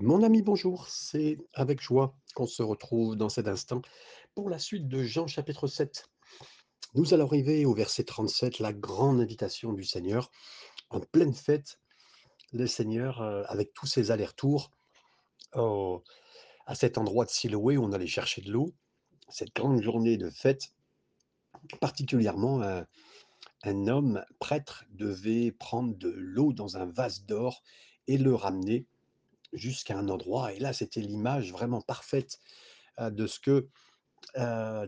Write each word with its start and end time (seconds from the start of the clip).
Mon 0.00 0.22
ami, 0.22 0.40
bonjour, 0.40 0.88
c'est 0.88 1.36
avec 1.52 1.80
joie 1.80 2.16
qu'on 2.34 2.46
se 2.46 2.62
retrouve 2.62 3.14
dans 3.14 3.28
cet 3.28 3.46
instant 3.46 3.82
pour 4.34 4.48
la 4.48 4.58
suite 4.58 4.88
de 4.88 5.02
Jean 5.02 5.26
chapitre 5.26 5.66
7. 5.66 6.06
Nous 6.94 7.12
allons 7.12 7.26
arriver 7.26 7.66
au 7.66 7.74
verset 7.74 8.04
37, 8.04 8.58
la 8.58 8.72
grande 8.72 9.20
invitation 9.20 9.74
du 9.74 9.84
Seigneur, 9.84 10.30
en 10.88 11.00
pleine 11.00 11.34
fête, 11.34 11.78
le 12.52 12.66
Seigneur, 12.66 13.20
euh, 13.20 13.44
avec 13.48 13.74
tous 13.74 13.86
ses 13.86 14.10
allers-retours 14.10 14.70
au- 15.54 16.02
à 16.64 16.74
cet 16.74 16.96
endroit 16.96 17.26
de 17.26 17.30
Siloé 17.30 17.76
où 17.76 17.84
on 17.84 17.92
allait 17.92 18.06
chercher 18.06 18.40
de 18.40 18.50
l'eau, 18.50 18.72
cette 19.28 19.54
grande 19.54 19.82
journée 19.82 20.16
de 20.16 20.30
fête, 20.30 20.72
particulièrement 21.80 22.62
un 23.62 23.86
homme 23.86 24.24
prêtre 24.38 24.84
devait 24.90 25.52
prendre 25.52 25.94
de 25.96 26.08
l'eau 26.08 26.52
dans 26.54 26.78
un 26.78 26.86
vase 26.86 27.24
d'or 27.26 27.62
et 28.06 28.16
le 28.16 28.34
ramener 28.34 28.86
jusqu'à 29.52 29.98
un 29.98 30.08
endroit. 30.08 30.52
Et 30.52 30.58
là, 30.58 30.72
c'était 30.72 31.00
l'image 31.00 31.52
vraiment 31.52 31.80
parfaite 31.80 32.38
de 33.00 33.26
ce 33.26 33.40
que 33.40 33.68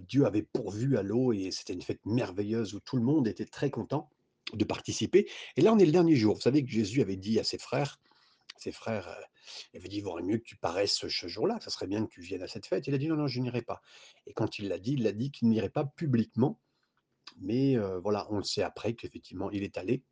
Dieu 0.07 0.27
avait 0.27 0.43
pourvu 0.43 0.97
à 0.97 1.03
l'eau 1.03 1.33
et 1.33 1.51
c'était 1.51 1.73
une 1.73 1.83
fête 1.83 2.05
merveilleuse 2.05 2.75
où 2.75 2.81
tout 2.81 2.97
le 2.97 3.03
monde 3.03 3.27
était 3.29 3.47
très 3.47 3.71
content 3.71 4.11
de 4.53 4.65
participer. 4.65 5.29
Et 5.57 5.63
là, 5.63 5.73
on 5.73 5.79
est 5.79 5.87
le 5.87 5.93
dernier 5.93 6.17
jour. 6.17 6.35
Vous 6.35 6.41
savez 6.41 6.65
que 6.65 6.71
Jésus 6.71 7.01
avait 7.01 7.17
dit 7.17 7.39
à 7.39 7.45
ses 7.45 7.59
frères, 7.59 8.01
ses 8.59 8.73
frères, 8.73 9.09
euh, 9.09 9.23
il 9.73 9.79
avait 9.79 9.89
dit, 9.89 9.99
il 9.99 10.03
vaudrait 10.03 10.23
mieux 10.23 10.39
que 10.39 10.45
tu 10.45 10.57
paraisses 10.57 10.95
ce, 10.95 11.29
jour-là, 11.29 11.59
ça 11.61 11.71
serait 11.71 11.87
bien 11.87 12.05
que 12.05 12.11
tu 12.11 12.21
viennes 12.21 12.43
à 12.43 12.49
cette 12.49 12.67
fête. 12.67 12.87
Il 12.87 12.95
a 12.95 12.99
dit, 12.99 13.09
non, 13.09 13.17
non, 13.17 13.27
je 13.27 13.41
n'irai 13.41 13.63
pas. 13.63 13.83
Et 14.27 14.33
quand 14.33 14.59
il 14.59 14.69
l'a 14.69 14.79
dit, 14.79 14.93
il 14.93 15.07
a 15.07 15.13
dit 15.13 15.31
qu'il 15.31 15.49
n'irait 15.49 15.71
pas 15.71 15.85
publiquement, 15.85 16.61
mais 17.39 17.77
voilà, 18.03 18.27
on 18.31 18.39
le 18.39 18.45
sait 18.45 18.63
après 18.63 18.95
qu'effectivement, 18.95 19.51
il 19.51 19.63
est 19.63 19.77
allé 19.77 20.03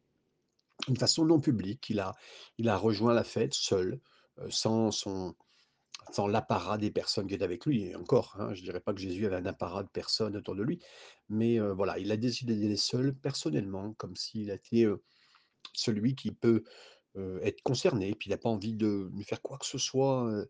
d'une 0.88 0.96
façon 0.96 1.24
non 1.24 1.40
publique. 1.40 1.88
Il 1.88 2.00
a, 2.00 2.14
il 2.58 2.68
a 2.68 2.76
rejoint 2.76 3.14
la 3.14 3.24
fête 3.24 3.54
seul, 3.54 4.00
sans 4.48 4.90
son, 4.90 5.34
sans 6.10 6.26
l'apparat 6.26 6.78
des 6.78 6.90
personnes 6.90 7.26
qui 7.26 7.34
étaient 7.34 7.44
avec 7.44 7.66
lui. 7.66 7.84
Et 7.84 7.96
encore, 7.96 8.36
hein, 8.38 8.54
je 8.54 8.60
ne 8.60 8.64
dirais 8.64 8.80
pas 8.80 8.92
que 8.92 9.00
Jésus 9.00 9.26
avait 9.26 9.36
un 9.36 9.46
apparat 9.46 9.82
de 9.82 9.88
personnes 9.88 10.36
autour 10.36 10.54
de 10.54 10.62
lui, 10.62 10.80
mais 11.28 11.60
euh, 11.60 11.72
voilà, 11.72 11.98
il 11.98 12.10
a 12.12 12.16
décidé 12.16 12.54
aller 12.54 12.76
seul, 12.76 13.14
personnellement, 13.14 13.92
comme 13.94 14.16
s'il 14.16 14.50
était 14.50 14.84
euh, 14.84 15.02
celui 15.72 16.14
qui 16.14 16.32
peut 16.32 16.64
euh, 17.18 17.40
être 17.42 17.60
concerné, 17.62 18.08
et 18.08 18.14
puis 18.14 18.28
il 18.28 18.30
n'a 18.30 18.38
pas 18.38 18.48
envie 18.48 18.74
de 18.74 19.10
lui 19.14 19.22
faire 19.22 19.42
quoi 19.42 19.58
que 19.58 19.66
ce 19.66 19.76
soit 19.76 20.26
euh, 20.30 20.46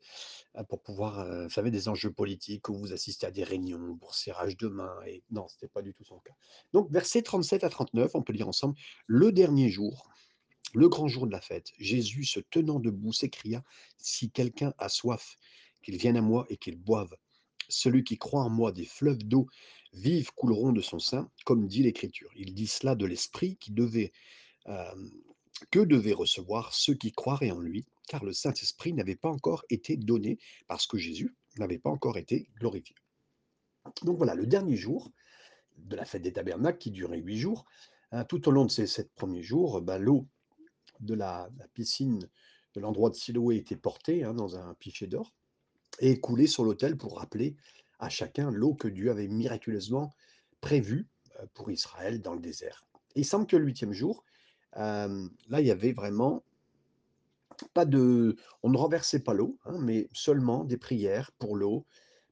ah, 0.54 0.62
pour 0.62 0.80
pouvoir, 0.80 1.18
euh, 1.18 1.48
vous 1.48 1.70
des 1.70 1.88
enjeux 1.88 2.12
politiques, 2.12 2.68
où 2.68 2.74
vous 2.74 2.92
assistez 2.92 3.26
à 3.26 3.32
des 3.32 3.42
réunions 3.42 3.96
pour 3.96 4.14
serrage 4.14 4.56
de 4.56 4.68
main, 4.68 4.94
et 5.04 5.24
non, 5.30 5.48
ce 5.48 5.56
n'était 5.56 5.66
pas 5.66 5.82
du 5.82 5.92
tout 5.92 6.04
son 6.04 6.20
cas. 6.20 6.34
Donc, 6.72 6.88
versets 6.92 7.22
37 7.22 7.64
à 7.64 7.68
39, 7.68 8.12
on 8.14 8.22
peut 8.22 8.32
lire 8.32 8.46
ensemble, 8.46 8.76
le 9.08 9.32
dernier 9.32 9.70
jour, 9.70 10.08
le 10.72 10.88
grand 10.88 11.08
jour 11.08 11.26
de 11.26 11.32
la 11.32 11.40
fête, 11.40 11.72
Jésus, 11.78 12.24
se 12.24 12.40
tenant 12.40 12.80
debout, 12.80 13.12
s'écria, 13.12 13.62
Si 13.98 14.30
quelqu'un 14.30 14.72
a 14.78 14.88
soif, 14.88 15.36
qu'il 15.82 15.96
vienne 15.96 16.16
à 16.16 16.22
moi 16.22 16.46
et 16.48 16.56
qu'il 16.56 16.76
boive. 16.76 17.14
Celui 17.68 18.04
qui 18.04 18.18
croit 18.18 18.42
en 18.42 18.50
moi, 18.50 18.72
des 18.72 18.84
fleuves 18.84 19.24
d'eau 19.24 19.48
vive 19.92 20.30
couleront 20.34 20.72
de 20.72 20.80
son 20.80 20.98
sein, 20.98 21.30
comme 21.44 21.66
dit 21.66 21.82
l'Écriture. 21.82 22.30
Il 22.36 22.54
dit 22.54 22.66
cela 22.66 22.94
de 22.94 23.06
l'Esprit 23.06 23.56
qui 23.56 23.72
devait, 23.72 24.12
que 25.70 25.80
devaient 25.80 26.12
recevoir 26.12 26.72
ceux 26.72 26.94
qui 26.94 27.12
croiraient 27.12 27.50
en 27.50 27.60
lui, 27.60 27.84
car 28.08 28.24
le 28.24 28.32
Saint-Esprit 28.32 28.92
n'avait 28.92 29.16
pas 29.16 29.28
encore 29.28 29.64
été 29.70 29.96
donné, 29.96 30.38
parce 30.68 30.86
que 30.86 30.98
Jésus 30.98 31.34
n'avait 31.58 31.78
pas 31.78 31.90
encore 31.90 32.18
été 32.18 32.48
glorifié. 32.58 32.96
Donc 34.02 34.16
voilà, 34.16 34.34
le 34.34 34.46
dernier 34.46 34.76
jour 34.76 35.10
de 35.76 35.96
la 35.96 36.04
fête 36.04 36.22
des 36.22 36.32
tabernacles, 36.32 36.78
qui 36.78 36.90
durait 36.90 37.18
huit 37.18 37.38
jours, 37.38 37.64
hein, 38.12 38.24
tout 38.24 38.48
au 38.48 38.52
long 38.52 38.64
de 38.64 38.70
ces 38.70 38.86
sept 38.86 39.12
premiers 39.14 39.42
jours, 39.42 39.80
ben, 39.80 39.98
l'eau 39.98 40.26
de 41.02 41.14
la, 41.14 41.48
la 41.58 41.68
piscine 41.68 42.28
de 42.74 42.80
l'endroit 42.80 43.10
de 43.10 43.14
Siloé 43.14 43.56
était 43.56 43.76
portée 43.76 44.24
hein, 44.24 44.34
dans 44.34 44.56
un 44.56 44.74
pichet 44.74 45.06
d'or 45.06 45.32
et 46.00 46.20
coulée 46.20 46.46
sur 46.46 46.64
l'autel 46.64 46.96
pour 46.96 47.18
rappeler 47.18 47.56
à 47.98 48.08
chacun 48.08 48.50
l'eau 48.50 48.74
que 48.74 48.88
Dieu 48.88 49.10
avait 49.10 49.28
miraculeusement 49.28 50.14
prévue 50.60 51.08
euh, 51.40 51.46
pour 51.54 51.70
Israël 51.70 52.22
dans 52.22 52.34
le 52.34 52.40
désert. 52.40 52.86
Et 53.14 53.20
il 53.20 53.24
semble 53.24 53.46
que 53.46 53.56
le 53.56 53.66
huitième 53.66 53.92
jour, 53.92 54.24
euh, 54.76 55.28
là, 55.48 55.60
il 55.60 55.66
y 55.66 55.70
avait 55.70 55.92
vraiment 55.92 56.42
pas 57.74 57.84
de... 57.84 58.36
On 58.62 58.70
ne 58.70 58.78
renversait 58.78 59.20
pas 59.20 59.34
l'eau, 59.34 59.58
hein, 59.66 59.78
mais 59.78 60.08
seulement 60.12 60.64
des 60.64 60.78
prières 60.78 61.30
pour 61.38 61.56
l'eau, 61.56 61.84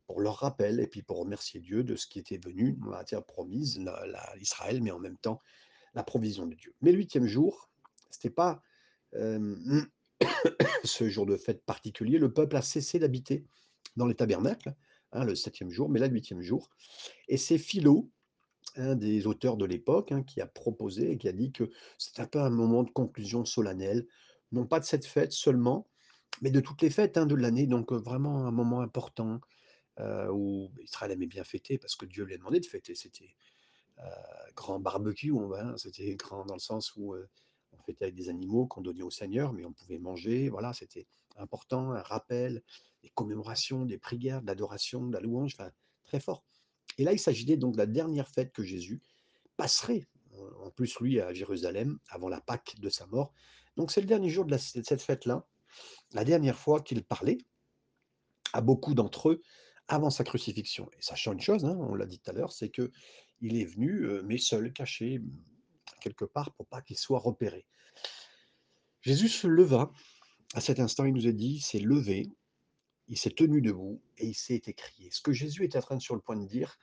pour 0.07 0.21
leur 0.21 0.37
rappel, 0.37 0.81
et 0.81 0.87
puis 0.87 1.03
pour 1.03 1.19
remercier 1.19 1.61
Dieu 1.61 1.85
de 1.85 1.95
ce 1.95 2.07
qui 2.07 2.19
était 2.19 2.39
venu, 2.39 2.79
va 2.81 3.05
dire 3.05 3.23
promise, 3.23 3.79
la- 3.79 4.07
la- 4.07 4.35
l'Israël, 4.37 4.83
mais 4.83 4.91
en 4.91 4.99
même 4.99 5.19
temps 5.19 5.41
la 5.95 6.03
provision 6.03 6.47
de 6.47 6.55
Dieu. 6.55 6.75
Mais 6.81 6.93
le 6.93 6.99
huitième 6.99 7.27
jour, 7.27 7.69
c'était 8.11 8.31
pas 8.31 8.63
ce 10.85 11.09
jour 11.09 11.27
de 11.27 11.37
fête 11.37 11.65
particulier, 11.65 12.19
le 12.19 12.33
peuple 12.33 12.57
a 12.57 12.63
cessé 12.63 12.99
d'habiter 12.99 13.47
dans 13.97 14.07
les 14.07 14.15
tabernacles, 14.15 14.75
hein, 15.13 15.25
le 15.25 15.35
septième 15.35 15.71
jour, 15.71 15.89
mais 15.89 15.99
là, 15.99 16.07
le 16.07 16.15
huitième 16.15 16.43
jour. 16.43 16.71
Et 17.29 17.37
c'est 17.37 17.59
Philo, 17.59 18.11
un 18.77 18.95
des 18.95 19.27
auteurs 19.27 19.57
de 19.57 19.65
l'époque, 19.65 20.13
hein, 20.13 20.23
qui 20.23 20.41
a 20.41 20.47
proposé 20.47 21.13
et 21.13 21.19
qui 21.19 21.29
a 21.29 21.33
dit 21.33 21.53
que 21.53 21.71
c'est 21.99 22.21
un 22.21 22.27
peu 22.27 22.41
un 22.41 22.51
moment 22.51 22.83
de 22.83 22.91
conclusion 22.91 23.45
solennelle, 23.45 24.07
non 24.53 24.67
pas 24.67 24.81
de 24.81 24.85
cette 24.85 25.07
fête 25.07 25.33
seulement, 25.33 25.89
mais 26.41 26.51
de 26.51 26.61
toutes 26.61 26.83
les 26.83 26.91
fêtes 26.91 27.17
hein, 27.17 27.27
de 27.27 27.35
l'année, 27.35 27.67
donc 27.67 27.93
euh, 27.93 27.97
vraiment 27.97 28.47
un 28.47 28.51
moment 28.53 28.81
important 28.81 29.41
euh, 29.99 30.29
où 30.31 30.71
Israël 30.83 31.13
aimait 31.13 31.27
bien 31.27 31.45
fêter, 31.45 31.79
parce 31.79 31.97
que 31.97 32.07
Dieu 32.07 32.25
lui 32.25 32.35
a 32.35 32.39
demandé 32.39 32.61
de 32.61 32.67
fêter. 32.67 32.95
C'était 32.95 33.35
euh, 33.99 34.03
grand 34.55 34.81
barbecue, 34.81 35.33
on 35.33 35.49
va, 35.49 35.77
c'était 35.77 36.15
grand 36.15 36.47
dans 36.47 36.55
le 36.55 36.61
sens 36.61 36.95
où 36.97 37.15
fêtait 37.91 38.05
avec 38.05 38.15
des 38.15 38.29
animaux 38.29 38.67
qu'on 38.67 38.81
donnait 38.81 39.03
au 39.03 39.11
Seigneur, 39.11 39.53
mais 39.53 39.65
on 39.65 39.73
pouvait 39.73 39.99
manger, 39.99 40.49
voilà, 40.49 40.73
c'était 40.73 41.07
important, 41.37 41.93
un 41.93 42.03
rappel, 42.03 42.63
des 43.03 43.11
commémorations, 43.11 43.85
des 43.85 43.99
prières, 43.99 44.43
de 44.43 44.47
l'adoration, 44.47 45.07
de 45.07 45.13
la 45.13 45.21
louange, 45.21 45.55
enfin, 45.59 45.71
très 46.05 46.21
fort. 46.21 46.45
Et 46.99 47.05
là, 47.05 47.13
il 47.13 47.19
s'agissait 47.19 47.57
donc 47.57 47.75
de 47.75 47.79
la 47.79 47.87
dernière 47.87 48.29
fête 48.29 48.53
que 48.53 48.63
Jésus 48.63 49.01
passerait, 49.57 50.07
en 50.65 50.71
plus 50.71 50.99
lui, 51.01 51.21
à 51.21 51.33
Jérusalem, 51.33 51.99
avant 52.09 52.29
la 52.29 52.41
Pâque 52.41 52.79
de 52.79 52.89
sa 52.89 53.07
mort. 53.07 53.33
Donc 53.77 53.91
c'est 53.91 54.01
le 54.01 54.07
dernier 54.07 54.29
jour 54.29 54.45
de, 54.45 54.57
cette 54.57 55.03
fête-là, 55.03 55.47
la 56.13 56.25
dernière 56.25 56.59
fois 56.59 56.81
qu'il 56.81 57.05
parlait 57.05 57.39
à 58.53 58.61
beaucoup 58.61 58.95
d'entre 58.95 59.31
eux 59.31 59.43
avant 59.89 60.11
sa 60.11 60.25
crucifixion. 60.25 60.89
Et 60.99 61.03
sachant 61.03 61.33
une 61.33 61.41
chose, 61.41 61.65
hein, 61.65 61.77
on 61.81 61.95
l'a 61.95 62.07
dit 62.07 62.19
tout 62.19 62.31
à 62.31 62.35
l'heure, 62.35 62.53
c'est 62.53 62.69
que 62.69 62.91
il 63.41 63.57
est 63.57 63.65
venu, 63.65 64.05
euh, 64.05 64.23
mais 64.25 64.39
seul, 64.39 64.73
caché, 64.73 65.23
quelque 66.01 66.25
part, 66.25 66.53
pour 66.55 66.67
pas 66.67 66.83
qu'il 66.83 66.99
soit 66.99 67.21
repéré. 67.21 67.65
Jésus 69.03 69.29
se 69.29 69.47
leva. 69.47 69.93
À 70.55 70.61
cet 70.61 70.81
instant, 70.81 71.05
il 71.05 71.15
nous 71.15 71.29
a 71.29 71.33
dit, 71.33 71.55
il 71.55 71.61
s'est 71.61 71.79
levé, 71.79 72.29
il 73.07 73.17
s'est 73.17 73.31
tenu 73.31 73.63
debout 73.63 74.03
et 74.19 74.27
il 74.27 74.35
s'est 74.35 74.63
écrié. 74.67 75.11
Ce 75.13 75.21
que 75.21 75.33
Jésus 75.33 75.65
était 75.65 75.79
en 75.79 75.83
train 75.83 75.97
de 75.97 76.03
sur 76.03 76.15
le 76.15 76.21
point 76.21 76.37
de 76.37 76.47
dire 76.47 76.77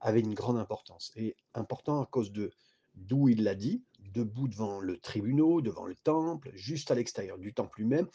avait 0.00 0.20
une 0.20 0.34
grande 0.34 0.58
importance. 0.58 1.12
Et 1.16 1.36
important 1.54 2.02
à 2.02 2.06
cause 2.06 2.32
de 2.32 2.50
d'où 2.94 3.28
il 3.28 3.42
l'a 3.42 3.54
dit, 3.54 3.84
debout 3.98 4.48
devant 4.48 4.80
le 4.80 4.98
tribunal, 4.98 5.62
devant 5.62 5.86
le 5.86 5.94
temple, 5.94 6.50
juste 6.54 6.90
à 6.90 6.94
l'extérieur 6.94 7.38
du 7.38 7.52
temple 7.54 7.80
lui-même. 7.80 8.08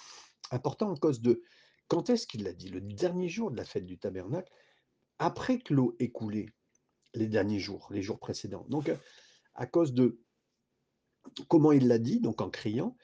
Important 0.51 0.93
à 0.93 0.97
cause 0.97 1.21
de 1.21 1.43
quand 1.87 2.09
est-ce 2.09 2.27
qu'il 2.27 2.43
l'a 2.43 2.53
dit? 2.53 2.69
Le 2.69 2.81
dernier 2.81 3.29
jour 3.29 3.51
de 3.51 3.57
la 3.57 3.65
fête 3.65 3.85
du 3.85 3.97
tabernacle, 3.97 4.51
après 5.17 5.59
que 5.59 5.73
l'eau 5.73 5.95
ait 5.99 6.11
coulé, 6.11 6.49
les 7.13 7.27
derniers 7.27 7.59
jours, 7.59 7.87
les 7.91 8.01
jours 8.01 8.19
précédents. 8.19 8.65
Donc, 8.69 8.91
à 9.55 9.65
cause 9.65 9.93
de 9.93 10.21
comment 11.47 11.71
il 11.71 11.87
l'a 11.87 11.99
dit, 11.99 12.19
donc 12.19 12.41
en 12.41 12.49
criant, 12.49 12.95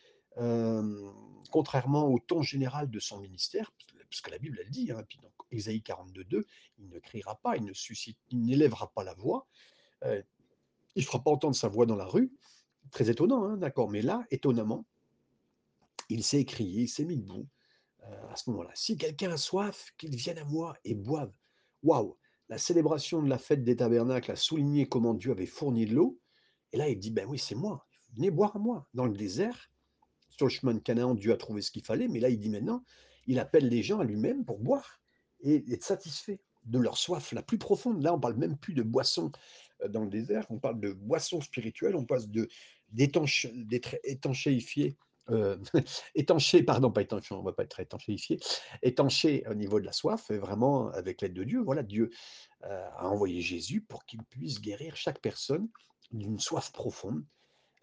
contrairement 1.52 2.08
au 2.08 2.20
ton 2.20 2.42
général 2.42 2.90
de 2.90 3.00
son 3.00 3.20
ministère, 3.20 3.72
puisque 4.10 4.30
la 4.30 4.38
Bible 4.38 4.60
elle 4.62 4.70
dit, 4.70 4.92
hein, 4.92 5.04
puis 5.08 5.20
donc 5.20 5.32
Ésaïe 5.52 5.84
42.2, 5.86 6.44
il 6.78 6.90
ne 6.90 7.00
criera 7.00 7.36
pas, 7.36 7.58
il 7.58 7.64
ne 7.64 7.74
suscite, 7.74 8.18
il 8.30 8.46
n'élèvera 8.46 8.92
pas 8.94 9.04
la 9.04 9.14
voix, 9.14 9.48
euh, 10.04 10.22
il 10.96 11.02
ne 11.02 11.06
fera 11.06 11.24
pas 11.24 11.32
entendre 11.32 11.56
sa 11.56 11.68
voix 11.68 11.86
dans 11.86 11.96
la 11.96 12.06
rue. 12.06 12.32
Très 12.92 13.10
étonnant, 13.10 13.44
hein, 13.46 13.58
d'accord, 13.58 13.90
mais 13.90 14.02
là, 14.02 14.26
étonnamment, 14.32 14.86
il 16.10 16.24
s'est 16.24 16.40
écrié, 16.40 16.84
il 16.84 16.88
s'est 16.88 17.06
mis 17.06 17.18
debout 17.18 17.48
euh, 18.04 18.30
à 18.30 18.36
ce 18.36 18.50
moment-là. 18.52 18.72
Si 18.76 18.98
quelqu'un 18.98 19.32
a 19.32 19.38
soif, 19.38 19.92
qu'il 19.98 20.16
vienne 20.16 20.38
à 20.38 20.46
moi 20.46 20.78
et 20.84 20.94
boive. 20.94 21.34
Waouh 21.84 22.18
La 22.50 22.58
célébration 22.58 23.22
de 23.22 23.30
la 23.30 23.38
fête 23.38 23.64
des 23.64 23.76
tabernacles 23.76 24.32
a 24.32 24.36
souligné 24.36 24.88
comment 24.88 25.14
Dieu 25.14 25.32
avait 25.32 25.46
fourni 25.46 25.86
de 25.86 25.96
l'eau. 25.96 26.20
Et 26.72 26.78
là, 26.78 26.90
il 26.90 27.00
dit, 27.00 27.12
ben 27.12 27.28
oui, 27.28 27.40
c'est 27.40 27.56
moi. 27.56 27.85
Venez 28.16 28.32
boire 28.32 28.56
à 28.56 28.60
moi. 28.60 28.88
Dans 28.94 29.06
le 29.06 29.14
désert, 29.14 29.70
sur 30.30 30.46
le 30.46 30.52
chemin 30.52 30.74
de 30.74 30.80
Canaan, 30.80 31.16
Dieu 31.16 31.34
a 31.34 31.38
trouvé 31.38 31.62
ce 31.62 31.72
qu'il 31.72 31.84
fallait. 31.84 32.08
Mais 32.08 32.20
là, 32.20 32.30
il 32.30 32.40
dit 32.40 32.50
maintenant, 32.50 32.84
il 33.28 33.40
appelle 33.40 33.68
les 33.68 33.84
gens 33.84 34.00
à 34.00 34.04
lui-même 34.04 34.46
pour 34.46 34.60
boire 34.60 35.00
et 35.42 35.64
être 35.72 35.84
satisfait 35.84 36.40
de 36.66 36.80
leur 36.80 36.98
soif 36.98 37.32
la 37.32 37.42
plus 37.42 37.58
profonde. 37.58 38.02
Là, 38.02 38.14
on 38.14 38.20
parle 38.20 38.36
même 38.36 38.58
plus 38.58 38.74
de 38.74 38.82
boisson 38.84 39.32
euh, 39.84 39.88
dans 39.88 40.02
le 40.02 40.10
désert, 40.10 40.46
on 40.50 40.60
parle 40.60 40.80
de 40.80 40.92
boisson 40.92 41.42
spirituelle, 41.42 41.96
on 41.96 42.06
passe 42.06 42.28
de 42.28 42.48
d'être 42.92 43.98
étanchéifié, 44.04 44.96
euh, 45.30 45.58
étanché, 46.16 46.64
pardon, 46.64 46.92
pas 46.92 47.02
étanché, 47.02 47.34
on 47.34 47.40
ne 47.40 47.46
va 47.46 47.52
pas 47.52 47.64
être 47.64 47.80
étanchéifié, 47.80 48.40
étanché 48.84 49.44
au 49.50 49.56
niveau 49.56 49.80
de 49.80 49.86
la 49.86 49.92
soif, 49.92 50.30
et 50.30 50.38
vraiment 50.38 50.90
avec 50.90 51.22
l'aide 51.22 51.34
de 51.34 51.44
Dieu. 51.44 51.62
Voilà, 51.62 51.84
Dieu 51.84 52.12
euh, 52.64 52.90
a 52.96 53.10
envoyé 53.10 53.42
Jésus 53.42 53.82
pour 53.82 54.06
qu'il 54.06 54.24
puisse 54.24 54.62
guérir 54.62 54.96
chaque 54.96 55.20
personne 55.20 55.68
d'une 56.12 56.40
soif 56.40 56.72
profonde. 56.72 57.24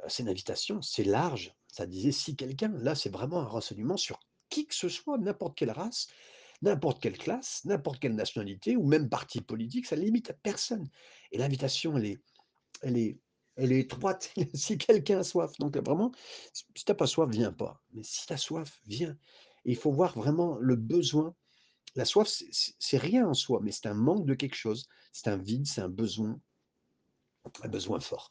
C'est 0.09 0.23
une 0.23 0.29
invitation, 0.29 0.83
c'est 0.83 1.05
large. 1.05 1.55
Ça 1.69 1.87
disait 1.87 2.13
si 2.13 2.37
quelqu'un, 2.37 2.73
là, 2.79 2.95
c'est 2.95 3.11
vraiment 3.11 3.41
un 3.41 3.47
renseignement 3.47 3.97
sur 3.97 4.21
qui 4.49 4.67
que 4.67 4.75
ce 4.75 4.89
soit, 4.89 5.19
n'importe 5.19 5.57
quelle 5.57 5.71
race, 5.71 6.09
n'importe 6.61 7.01
quelle 7.01 7.19
classe, 7.19 7.65
n'importe 7.65 7.99
quelle 7.99 8.15
nationalité 8.15 8.77
ou 8.77 8.87
même 8.87 9.09
parti 9.09 9.41
politique, 9.41 9.87
ça 9.87 9.97
limite 9.97 10.31
à 10.31 10.35
personne. 10.35 10.89
Et 11.33 11.39
l'invitation, 11.39 11.97
elle 11.97 12.07
est, 12.07 12.19
elle 12.83 12.97
est, 12.97 13.19
elle 13.57 13.73
est 13.73 13.81
étroite 13.81 14.33
si 14.55 14.79
quelqu'un 14.79 15.19
a 15.19 15.25
soif. 15.25 15.59
Donc 15.59 15.77
vraiment, 15.77 16.13
si 16.53 16.65
tu 16.75 16.85
n'as 16.89 16.95
pas 16.95 17.07
soif, 17.07 17.29
viens 17.31 17.53
pas. 17.53 17.83
Mais 17.93 18.03
si 18.03 18.27
tu 18.27 18.33
as 18.33 18.37
soif, 18.37 18.81
viens. 18.87 19.17
Et 19.65 19.73
il 19.73 19.77
faut 19.77 19.93
voir 19.93 20.17
vraiment 20.17 20.57
le 20.59 20.77
besoin. 20.77 21.35
La 21.95 22.05
soif, 22.05 22.43
c'est 22.79 22.99
rien 22.99 23.29
en 23.29 23.35
soi, 23.35 23.61
mais 23.63 23.73
c'est 23.73 23.87
un 23.87 23.95
manque 23.95 24.25
de 24.25 24.35
quelque 24.35 24.57
chose. 24.57 24.89
C'est 25.13 25.29
un 25.29 25.37
vide, 25.37 25.67
c'est 25.67 25.83
un 25.83 25.89
besoin, 25.89 26.41
un 27.63 27.69
besoin 27.69 28.01
fort. 28.01 28.31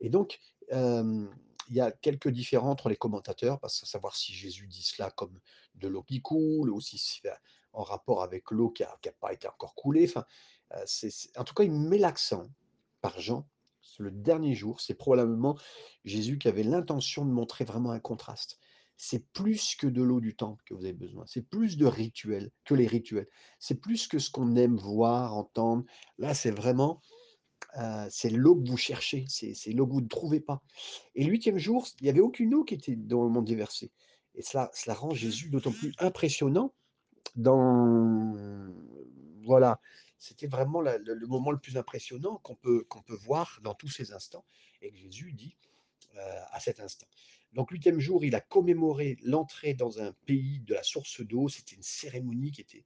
Et 0.00 0.10
donc, 0.10 0.40
il 0.72 1.74
y 1.74 1.80
a 1.80 1.90
quelques 1.90 2.28
différences 2.28 2.72
entre 2.72 2.88
les 2.88 2.96
commentateurs, 2.96 3.58
parce 3.60 3.80
que 3.80 3.86
savoir 3.86 4.14
si 4.16 4.32
Jésus 4.32 4.66
dit 4.68 4.82
cela 4.82 5.10
comme 5.10 5.40
de 5.74 5.88
l'eau 5.88 6.02
qui 6.02 6.22
coule, 6.22 6.70
ou 6.70 6.80
si 6.80 6.98
c'est 6.98 7.30
en 7.72 7.82
rapport 7.82 8.22
avec 8.22 8.50
l'eau 8.50 8.70
qui 8.70 8.82
n'a 8.82 9.12
pas 9.20 9.32
été 9.32 9.48
encore 9.48 9.74
coulée. 9.74 10.06
Enfin, 10.08 10.24
en 11.36 11.44
tout 11.44 11.54
cas, 11.54 11.64
il 11.64 11.72
met 11.72 11.98
l'accent 11.98 12.48
par 13.00 13.20
Jean. 13.20 13.46
Le 13.98 14.10
dernier 14.10 14.54
jour, 14.54 14.80
c'est 14.80 14.94
probablement 14.94 15.56
Jésus 16.04 16.38
qui 16.38 16.48
avait 16.48 16.62
l'intention 16.62 17.24
de 17.24 17.30
montrer 17.30 17.64
vraiment 17.64 17.90
un 17.92 18.00
contraste. 18.00 18.58
C'est 18.96 19.30
plus 19.32 19.74
que 19.76 19.86
de 19.86 20.02
l'eau 20.02 20.20
du 20.20 20.36
temple 20.36 20.62
que 20.66 20.74
vous 20.74 20.84
avez 20.84 20.94
besoin. 20.94 21.24
C'est 21.26 21.42
plus 21.42 21.76
de 21.76 21.86
rituels 21.86 22.50
que 22.64 22.74
les 22.74 22.86
rituels. 22.86 23.28
C'est 23.58 23.74
plus 23.80 24.06
que 24.06 24.18
ce 24.18 24.30
qu'on 24.30 24.56
aime 24.56 24.76
voir, 24.76 25.34
entendre. 25.34 25.84
Là, 26.18 26.34
c'est 26.34 26.50
vraiment 26.50 27.00
c'est 28.10 28.30
l'eau 28.30 28.56
que 28.56 28.68
vous 28.68 28.76
cherchez, 28.76 29.24
c'est 29.28 29.72
l'eau 29.72 29.86
que 29.86 29.92
vous 29.92 30.00
ne 30.00 30.08
trouvez 30.08 30.40
pas. 30.40 30.62
Et 31.14 31.24
le 31.24 31.30
huitième 31.30 31.58
jour, 31.58 31.86
il 32.00 32.04
n'y 32.04 32.10
avait 32.10 32.20
aucune 32.20 32.54
eau 32.54 32.64
qui 32.64 32.74
était 32.74 32.96
dans 32.96 33.22
le 33.24 33.30
monde 33.30 33.46
déversé. 33.46 33.90
Et 34.34 34.42
cela, 34.42 34.70
cela 34.74 34.94
rend 34.94 35.14
Jésus 35.14 35.50
d'autant 35.50 35.72
plus 35.72 35.92
impressionnant 35.98 36.74
dans... 37.34 38.36
Voilà, 39.44 39.80
c'était 40.18 40.48
vraiment 40.48 40.80
le, 40.80 41.26
moment 41.26 41.52
le 41.52 41.58
plus 41.58 41.76
impressionnant 41.76 42.38
qu'on 42.42 42.56
peut, 42.56 42.86
peut 43.06 43.18
voir 43.24 43.60
dans 43.62 43.74
tous 43.74 43.88
ces 43.88 44.12
instants. 44.12 44.44
Et 44.82 44.92
Jésus 44.94 45.32
dit 45.32 45.56
à 46.50 46.60
cet 46.60 46.80
instant. 46.80 47.06
Donc, 47.52 47.70
huitième 47.70 47.98
jour, 47.98 48.24
il 48.24 48.34
a 48.34 48.40
commémoré 48.40 49.16
l'entrée 49.22 49.74
dans 49.74 50.00
un 50.00 50.12
pays 50.26 50.60
de 50.60 50.74
la 50.74 50.82
source 50.82 51.20
d'eau. 51.20 51.48
C'était 51.48 51.76
une 51.76 51.82
cérémonie 51.82 52.50
qui 52.50 52.60
était 52.60 52.84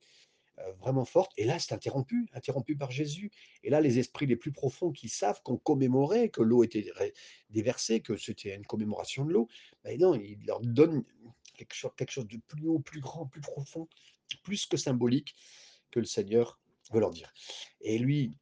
vraiment 0.79 1.05
forte. 1.05 1.33
Et 1.37 1.45
là, 1.45 1.59
c'est 1.59 1.75
interrompu, 1.75 2.29
interrompu 2.33 2.77
par 2.77 2.91
Jésus. 2.91 3.31
Et 3.63 3.71
là, 3.71 3.81
les 3.81 3.99
esprits 3.99 4.27
les 4.27 4.37
plus 4.37 4.53
profonds 4.53 4.93
qui 4.93 5.09
savent 5.09 5.41
qu'on 5.43 5.57
commémorait, 5.57 6.29
que 6.29 6.43
l'eau 6.43 6.65
était 6.65 6.91
déversée, 7.51 8.01
que 8.01 8.17
c'était 8.17 8.55
une 8.55 8.67
commémoration 8.67 9.25
de 9.25 9.33
l'eau, 9.33 9.49
ben 9.85 9.99
non, 9.99 10.15
il 10.15 10.39
leur 10.47 10.61
donne 10.61 11.05
quelque 11.57 12.11
chose, 12.11 12.27
de 12.27 12.39
plus 12.49 12.67
haut, 12.67 12.79
plus 12.79 13.01
grand, 13.01 13.27
plus 13.27 13.41
profond, 13.41 13.89
plus 14.43 14.67
que 14.67 14.77
symbolique 14.77 15.35
que 15.91 16.01
le 16.01 16.07
Seigneur 16.07 16.59
veut 16.93 17.01
leur 17.01 17.11
dire. 17.11 17.33
Et 17.81 17.99
lui 17.99 18.37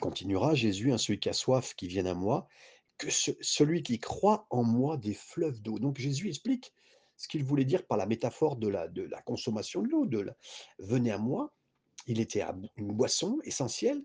continuera, 0.00 0.54
Jésus, 0.54 0.92
un 0.92 0.98
celui 0.98 1.20
qui 1.20 1.28
a 1.28 1.34
soif, 1.34 1.74
qui 1.74 1.88
vienne 1.88 2.06
à 2.06 2.14
moi, 2.14 2.48
que 2.96 3.08
celui 3.10 3.82
qui 3.82 3.98
croit 3.98 4.46
en 4.50 4.62
moi 4.62 4.96
des 4.96 5.14
fleuves 5.14 5.60
d'eau. 5.60 5.78
Donc 5.78 5.98
Jésus 5.98 6.28
explique 6.28 6.72
ce 7.16 7.28
qu'il 7.28 7.44
voulait 7.44 7.64
dire 7.64 7.86
par 7.86 7.98
la 7.98 8.06
métaphore 8.06 8.56
de 8.56 8.68
la, 8.68 8.88
consommation 9.22 9.82
de 9.82 9.88
l'eau, 9.88 10.06
de 10.06 10.20
la, 10.20 10.36
venez 10.78 11.10
à 11.10 11.18
moi, 11.18 11.52
il 12.06 12.20
était 12.20 12.44
une 12.76 12.92
boisson 12.92 13.38
essentielle, 13.44 14.02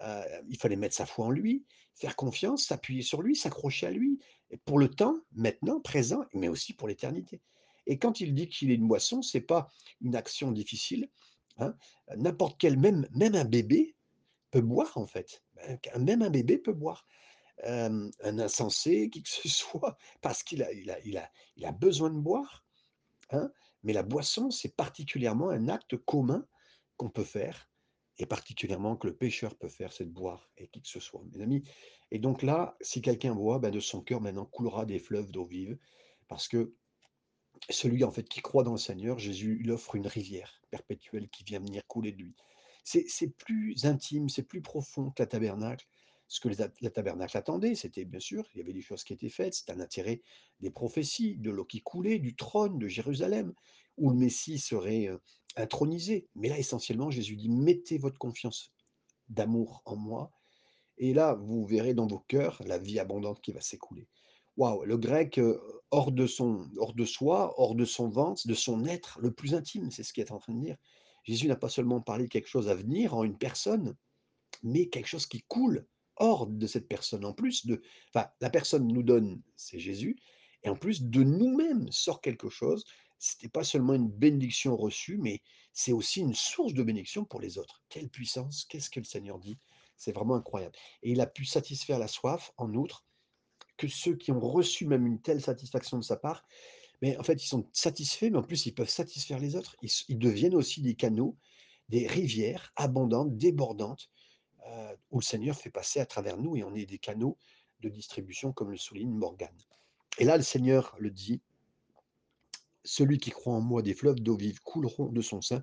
euh, 0.00 0.24
il 0.48 0.56
fallait 0.56 0.76
mettre 0.76 0.94
sa 0.94 1.06
foi 1.06 1.26
en 1.26 1.30
lui, 1.30 1.64
faire 1.94 2.16
confiance, 2.16 2.66
s'appuyer 2.66 3.02
sur 3.02 3.22
lui, 3.22 3.36
s'accrocher 3.36 3.86
à 3.86 3.90
lui, 3.90 4.18
pour 4.64 4.78
le 4.78 4.88
temps, 4.88 5.16
maintenant, 5.32 5.80
présent, 5.80 6.24
mais 6.32 6.48
aussi 6.48 6.72
pour 6.72 6.88
l'éternité. 6.88 7.42
Et 7.86 7.98
quand 7.98 8.20
il 8.20 8.34
dit 8.34 8.48
qu'il 8.48 8.70
est 8.70 8.76
une 8.76 8.88
boisson, 8.88 9.22
c'est 9.22 9.40
pas 9.40 9.68
une 10.00 10.14
action 10.14 10.52
difficile. 10.52 11.10
Hein. 11.58 11.74
N'importe 12.16 12.58
quel, 12.58 12.78
même, 12.78 13.06
même 13.12 13.34
un 13.34 13.44
bébé 13.44 13.96
peut 14.50 14.60
boire 14.60 14.96
en 14.96 15.06
fait. 15.06 15.42
Même 15.98 16.22
un 16.22 16.30
bébé 16.30 16.58
peut 16.58 16.72
boire 16.72 17.06
un 17.64 18.10
insensé, 18.22 19.10
qui 19.10 19.22
que 19.22 19.28
ce 19.28 19.48
soit, 19.48 19.96
parce 20.20 20.42
qu'il 20.42 20.62
a, 20.62 20.72
il 20.72 20.90
a, 20.90 20.98
il 21.04 21.16
a, 21.16 21.30
il 21.56 21.64
a 21.64 21.72
besoin 21.72 22.10
de 22.10 22.18
boire. 22.18 22.64
Hein 23.30 23.50
Mais 23.82 23.92
la 23.92 24.02
boisson, 24.02 24.50
c'est 24.50 24.76
particulièrement 24.76 25.50
un 25.50 25.68
acte 25.68 25.96
commun 25.96 26.46
qu'on 26.96 27.10
peut 27.10 27.24
faire, 27.24 27.68
et 28.18 28.26
particulièrement 28.26 28.96
que 28.96 29.06
le 29.06 29.16
pêcheur 29.16 29.56
peut 29.56 29.68
faire, 29.68 29.92
c'est 29.92 30.04
de 30.04 30.10
boire, 30.10 30.50
et 30.56 30.68
qui 30.68 30.82
que 30.82 30.88
ce 30.88 31.00
soit, 31.00 31.22
mes 31.32 31.42
amis. 31.42 31.62
Et 32.10 32.18
donc 32.18 32.42
là, 32.42 32.76
si 32.80 33.00
quelqu'un 33.00 33.34
boit, 33.34 33.58
ben 33.58 33.70
de 33.70 33.80
son 33.80 34.02
cœur 34.02 34.20
maintenant 34.20 34.44
coulera 34.44 34.84
des 34.84 34.98
fleuves 34.98 35.30
d'eau 35.30 35.44
vive, 35.44 35.78
parce 36.28 36.46
que 36.48 36.74
celui 37.70 38.04
en 38.04 38.10
fait 38.10 38.28
qui 38.28 38.40
croit 38.40 38.64
dans 38.64 38.72
le 38.72 38.78
Seigneur, 38.78 39.18
Jésus, 39.18 39.60
il 39.62 39.70
offre 39.70 39.94
une 39.94 40.06
rivière 40.06 40.60
perpétuelle 40.70 41.28
qui 41.30 41.44
vient 41.44 41.60
venir 41.60 41.86
couler 41.86 42.12
de 42.12 42.22
lui. 42.22 42.34
C'est 42.84 43.36
plus 43.36 43.84
intime, 43.84 44.28
c'est 44.28 44.42
plus 44.42 44.60
profond 44.60 45.10
que 45.10 45.22
la 45.22 45.26
tabernacle 45.26 45.86
ce 46.32 46.40
que 46.40 46.48
la 46.48 46.90
tabernacle 46.90 47.36
attendait, 47.36 47.74
c'était 47.74 48.06
bien 48.06 48.18
sûr, 48.18 48.48
il 48.54 48.58
y 48.58 48.60
avait 48.62 48.72
des 48.72 48.80
choses 48.80 49.04
qui 49.04 49.12
étaient 49.12 49.28
faites, 49.28 49.52
c'était 49.52 49.72
un 49.72 49.80
intérêt 49.80 50.22
des 50.60 50.70
prophéties, 50.70 51.36
de 51.36 51.50
l'eau 51.50 51.66
qui 51.66 51.82
coulait, 51.82 52.18
du 52.18 52.34
trône 52.34 52.78
de 52.78 52.88
Jérusalem, 52.88 53.52
où 53.98 54.08
le 54.08 54.16
Messie 54.16 54.58
serait 54.58 55.08
euh, 55.08 55.18
intronisé. 55.56 56.26
Mais 56.34 56.48
là, 56.48 56.58
essentiellement, 56.58 57.10
Jésus 57.10 57.36
dit, 57.36 57.50
mettez 57.50 57.98
votre 57.98 58.16
confiance 58.16 58.72
d'amour 59.28 59.82
en 59.84 59.96
moi, 59.96 60.32
et 60.96 61.12
là, 61.12 61.34
vous 61.34 61.66
verrez 61.66 61.92
dans 61.92 62.06
vos 62.06 62.20
cœurs 62.20 62.62
la 62.64 62.78
vie 62.78 62.98
abondante 62.98 63.42
qui 63.42 63.52
va 63.52 63.60
s'écouler. 63.60 64.08
Waouh, 64.56 64.84
le 64.84 64.96
grec 64.96 65.36
euh, 65.36 65.60
hors 65.90 66.12
de, 66.12 66.26
son, 66.26 66.66
hors 66.78 66.94
de 66.94 67.04
soi, 67.04 67.52
hors 67.58 67.74
de 67.74 67.84
son 67.84 68.08
ventre, 68.08 68.46
de 68.46 68.54
son 68.54 68.86
être 68.86 69.20
le 69.20 69.32
plus 69.32 69.52
intime, 69.54 69.90
c'est 69.90 70.02
ce 70.02 70.14
qu'il 70.14 70.24
est 70.24 70.32
en 70.32 70.38
train 70.38 70.54
de 70.54 70.64
dire. 70.64 70.78
Jésus 71.24 71.46
n'a 71.46 71.56
pas 71.56 71.68
seulement 71.68 72.00
parlé 72.00 72.24
de 72.24 72.30
quelque 72.30 72.48
chose 72.48 72.70
à 72.70 72.74
venir 72.74 73.14
en 73.14 73.22
une 73.22 73.36
personne, 73.36 73.94
mais 74.62 74.86
quelque 74.86 75.08
chose 75.08 75.26
qui 75.26 75.42
coule 75.42 75.86
hors 76.16 76.46
de 76.46 76.66
cette 76.66 76.88
personne. 76.88 77.24
En 77.24 77.32
plus 77.32 77.66
de, 77.66 77.82
enfin, 78.14 78.28
la 78.40 78.50
personne 78.50 78.86
nous 78.86 79.02
donne, 79.02 79.42
c'est 79.56 79.78
Jésus, 79.78 80.16
et 80.62 80.68
en 80.68 80.76
plus 80.76 81.02
de 81.02 81.22
nous-mêmes 81.22 81.90
sort 81.90 82.20
quelque 82.20 82.48
chose. 82.48 82.84
C'était 83.18 83.48
pas 83.48 83.64
seulement 83.64 83.94
une 83.94 84.10
bénédiction 84.10 84.76
reçue, 84.76 85.16
mais 85.16 85.42
c'est 85.72 85.92
aussi 85.92 86.20
une 86.20 86.34
source 86.34 86.74
de 86.74 86.82
bénédiction 86.82 87.24
pour 87.24 87.40
les 87.40 87.56
autres. 87.56 87.82
Quelle 87.88 88.08
puissance 88.08 88.64
Qu'est-ce 88.64 88.90
que 88.90 89.00
le 89.00 89.04
Seigneur 89.04 89.38
dit? 89.38 89.58
C'est 89.96 90.12
vraiment 90.12 90.34
incroyable. 90.34 90.74
Et 91.02 91.12
il 91.12 91.20
a 91.20 91.26
pu 91.26 91.44
satisfaire 91.44 92.00
la 92.00 92.08
soif, 92.08 92.52
en 92.56 92.74
outre, 92.74 93.04
que 93.76 93.86
ceux 93.86 94.16
qui 94.16 94.32
ont 94.32 94.40
reçu 94.40 94.86
même 94.86 95.06
une 95.06 95.20
telle 95.20 95.40
satisfaction 95.40 95.98
de 95.98 96.04
sa 96.04 96.16
part, 96.16 96.44
mais 97.00 97.16
en 97.16 97.22
fait, 97.22 97.42
ils 97.42 97.48
sont 97.48 97.68
satisfaits, 97.72 98.30
mais 98.30 98.38
en 98.38 98.42
plus, 98.42 98.66
ils 98.66 98.74
peuvent 98.74 98.88
satisfaire 98.88 99.38
les 99.38 99.56
autres. 99.56 99.76
ils 100.08 100.18
deviennent 100.18 100.54
aussi 100.54 100.82
des 100.82 100.94
canaux, 100.94 101.36
des 101.88 102.06
rivières 102.06 102.72
abondantes, 102.76 103.36
débordantes, 103.36 104.08
euh, 104.68 104.96
où 105.10 105.20
le 105.20 105.24
Seigneur 105.24 105.56
fait 105.56 105.70
passer 105.70 106.00
à 106.00 106.06
travers 106.06 106.36
nous 106.36 106.56
et 106.56 106.64
on 106.64 106.74
est 106.74 106.86
des 106.86 106.98
canaux 106.98 107.36
de 107.80 107.88
distribution, 107.88 108.52
comme 108.52 108.70
le 108.70 108.76
souligne 108.76 109.12
Morgane. 109.12 109.56
Et 110.18 110.24
là, 110.24 110.36
le 110.36 110.42
Seigneur 110.42 110.94
le 110.98 111.10
dit, 111.10 111.40
celui 112.84 113.18
qui 113.18 113.30
croit 113.30 113.54
en 113.54 113.60
moi, 113.60 113.82
des 113.82 113.94
fleuves 113.94 114.20
d'eau 114.20 114.36
vive 114.36 114.60
couleront 114.60 115.10
de 115.10 115.20
son 115.20 115.40
sein, 115.40 115.62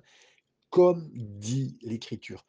comme 0.70 1.10
dit 1.12 1.78
l'Écriture. 1.82 2.44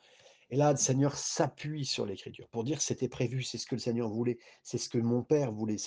Et 0.52 0.58
là, 0.58 0.72
le 0.72 0.78
Seigneur 0.78 1.18
s'appuie 1.18 1.86
sur 1.86 2.06
l'Écriture 2.06 2.50
pour 2.50 2.66
dire 2.66 2.82
c'était 2.82 3.08
prévu, 3.08 3.42
c'est 3.42 3.58
ce 3.58 3.66
que 3.66 3.76
le 3.76 3.80
Seigneur 3.80 4.10
voulait, 4.10 4.38
c'est 4.64 4.78
ce 4.78 4.90
que 4.90 4.98
mon 4.98 5.24
Père 5.24 5.54
voulait. 5.54 5.78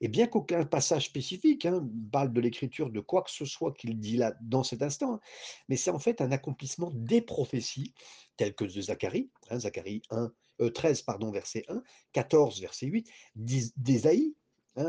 Et 0.00 0.06
bien 0.06 0.28
qu'aucun 0.28 0.64
passage 0.64 1.06
spécifique 1.06 1.66
hein, 1.66 1.84
parle 2.12 2.32
de 2.32 2.40
l'Écriture, 2.40 2.90
de 2.90 3.00
quoi 3.00 3.22
que 3.22 3.32
ce 3.32 3.44
soit 3.44 3.72
qu'il 3.72 3.98
dit 3.98 4.16
là 4.16 4.34
dans 4.40 4.62
cet 4.62 4.82
instant, 4.82 5.14
hein, 5.14 5.20
mais 5.68 5.76
c'est 5.76 5.90
en 5.90 5.98
fait 5.98 6.20
un 6.20 6.30
accomplissement 6.30 6.92
des 6.94 7.22
prophéties 7.22 7.92
telles 8.36 8.54
que 8.54 8.64
de 8.64 8.80
Zacharie, 8.80 9.30
hein, 9.50 9.58
Zacharie 9.58 10.02
1, 10.10 10.32
13, 10.72 11.00
euh, 11.00 11.02
pardon, 11.04 11.32
verset 11.32 11.64
1, 11.68 11.82
14, 12.12 12.60
verset 12.60 12.86
8, 12.86 13.10
d'Ésaïe, 13.34 14.36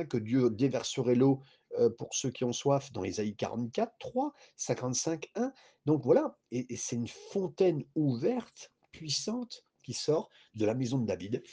que 0.09 0.17
Dieu 0.17 0.49
déverserait 0.51 1.15
l'eau 1.15 1.41
euh, 1.79 1.89
pour 1.89 2.13
ceux 2.13 2.31
qui 2.31 2.43
ont 2.43 2.53
soif 2.53 2.91
dans 2.91 3.03
Ésaïe 3.03 3.35
44, 3.35 3.93
3, 3.99 4.33
55, 4.55 5.29
1. 5.35 5.51
Donc 5.85 6.03
voilà, 6.03 6.37
et 6.51 6.75
c'est 6.75 6.95
une 6.95 7.07
fontaine 7.07 7.83
ouverte 7.95 8.71
puissante 8.95 9.65
qui 9.83 9.93
sort 9.93 10.29
de 10.55 10.65
la 10.65 10.73
maison 10.73 10.97
de 10.97 11.05
David 11.05 11.43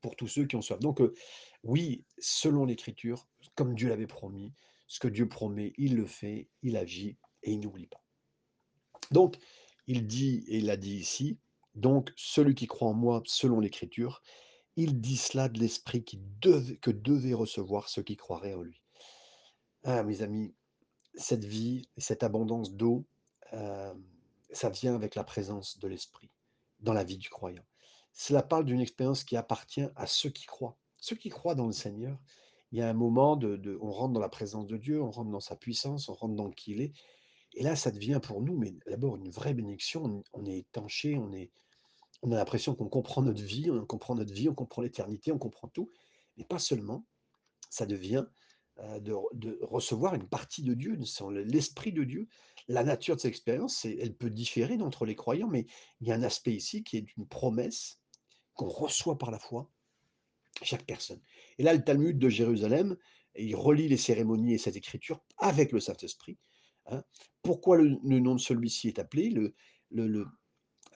pour 0.00 0.16
tous 0.16 0.28
ceux 0.28 0.46
qui 0.46 0.56
ont 0.56 0.62
soif. 0.62 0.80
Donc 0.80 1.00
euh, 1.00 1.14
oui, 1.62 2.04
selon 2.18 2.64
l'Écriture, 2.64 3.26
comme 3.54 3.74
Dieu 3.74 3.88
l'avait 3.88 4.06
promis, 4.06 4.52
ce 4.86 5.00
que 5.00 5.08
Dieu 5.08 5.28
promet, 5.28 5.72
il 5.78 5.96
le 5.96 6.06
fait, 6.06 6.48
il 6.62 6.76
agit 6.76 7.16
et 7.42 7.52
il 7.52 7.60
n'oublie 7.60 7.86
pas. 7.86 8.02
Donc, 9.10 9.36
il 9.86 10.06
dit, 10.06 10.44
et 10.48 10.58
il 10.58 10.70
a 10.70 10.76
dit 10.76 10.96
ici, 10.96 11.38
donc 11.74 12.12
celui 12.16 12.54
qui 12.54 12.66
croit 12.66 12.88
en 12.88 12.94
moi, 12.94 13.22
selon 13.26 13.60
l'Écriture, 13.60 14.22
il 14.76 15.00
dit 15.00 15.16
cela 15.16 15.48
de 15.48 15.58
l'Esprit 15.60 16.04
qui 16.04 16.20
que 16.80 16.90
devait 16.90 17.34
recevoir 17.34 17.88
ceux 17.88 18.02
qui 18.02 18.16
croiraient 18.16 18.54
en 18.54 18.62
lui. 18.62 18.82
Ah, 19.84 20.02
mes 20.02 20.22
amis, 20.22 20.54
cette 21.14 21.44
vie, 21.44 21.88
cette 21.96 22.22
abondance 22.22 22.72
d'eau, 22.72 23.06
euh, 23.52 23.94
ça 24.50 24.70
vient 24.70 24.94
avec 24.94 25.14
la 25.14 25.24
présence 25.24 25.78
de 25.78 25.88
l'Esprit 25.88 26.30
dans 26.84 26.92
la 26.92 27.04
vie 27.04 27.18
du 27.18 27.28
croyant. 27.28 27.64
Cela 28.12 28.42
parle 28.42 28.64
d'une 28.64 28.80
expérience 28.80 29.24
qui 29.24 29.36
appartient 29.36 29.86
à 29.96 30.06
ceux 30.06 30.30
qui 30.30 30.46
croient. 30.46 30.76
Ceux 30.98 31.16
qui 31.16 31.28
croient 31.28 31.56
dans 31.56 31.66
le 31.66 31.72
Seigneur, 31.72 32.16
il 32.70 32.78
y 32.78 32.82
a 32.82 32.88
un 32.88 32.94
moment 32.94 33.36
de, 33.36 33.78
on 33.80 33.90
rentre 33.90 34.14
dans 34.14 34.20
la 34.20 34.28
présence 34.28 34.66
de 34.66 34.76
Dieu, 34.76 35.02
on 35.02 35.10
rentre 35.10 35.30
dans 35.30 35.40
sa 35.40 35.56
puissance, 35.56 36.08
on 36.08 36.14
rentre 36.14 36.34
dans 36.34 36.50
qui 36.50 36.72
il 36.72 36.80
est, 36.80 36.92
Et 37.54 37.62
là, 37.62 37.76
ça 37.76 37.90
devient 37.90 38.20
pour 38.22 38.40
nous, 38.40 38.56
mais 38.56 38.72
d'abord 38.86 39.16
une 39.16 39.30
vraie 39.30 39.54
bénédiction. 39.54 40.22
On 40.32 40.44
est 40.44 40.58
étanché, 40.58 41.16
on 41.16 41.30
on 42.22 42.32
a 42.32 42.36
l'impression 42.36 42.74
qu'on 42.74 42.88
comprend 42.88 43.20
notre 43.22 43.42
vie, 43.42 43.70
on 43.70 43.84
comprend 43.84 44.14
notre 44.14 44.32
vie, 44.32 44.48
on 44.48 44.54
comprend 44.54 44.80
l'éternité, 44.80 45.30
on 45.30 45.38
comprend 45.38 45.68
tout. 45.68 45.90
Mais 46.36 46.44
pas 46.44 46.58
seulement, 46.58 47.04
ça 47.68 47.86
devient, 47.86 48.24
de 49.00 49.12
re 49.12 49.28
de 49.34 49.58
recevoir 49.62 50.14
une 50.14 50.28
partie 50.28 50.62
de 50.62 50.74
Dieu, 50.74 50.98
l'esprit 51.30 51.92
de 51.92 52.04
Dieu. 52.04 52.28
La 52.66 52.82
nature 52.82 53.16
de 53.16 53.20
cette 53.20 53.30
expérience, 53.30 53.84
elle 53.84 54.14
peut 54.14 54.30
différer 54.30 54.76
d'entre 54.76 55.04
les 55.04 55.14
croyants, 55.14 55.48
mais 55.48 55.66
il 56.00 56.08
y 56.08 56.12
a 56.12 56.14
un 56.14 56.22
aspect 56.22 56.54
ici 56.54 56.82
qui 56.82 56.96
est 56.96 57.16
une 57.16 57.26
promesse 57.26 58.00
qu'on 58.54 58.68
reçoit 58.68 59.18
par 59.18 59.30
la 59.30 59.38
foi, 59.38 59.70
chaque 60.62 60.86
personne. 60.86 61.20
Et 61.58 61.62
là, 61.62 61.74
le 61.74 61.84
Talmud 61.84 62.18
de 62.18 62.28
Jérusalem, 62.28 62.96
il 63.36 63.54
relie 63.54 63.88
les 63.88 63.96
cérémonies 63.96 64.54
et 64.54 64.58
cette 64.58 64.76
écriture 64.76 65.20
avec 65.38 65.72
le 65.72 65.80
Saint-Esprit, 65.80 66.38
hein. 66.86 67.02
Pourquoi 67.42 67.76
le 67.76 68.18
nom 68.20 68.34
de 68.34 68.40
celui-ci 68.40 68.88
est 68.88 68.98
appelé? 68.98 69.28
Le 69.28 69.54
le 69.90 70.06
le 70.06 70.26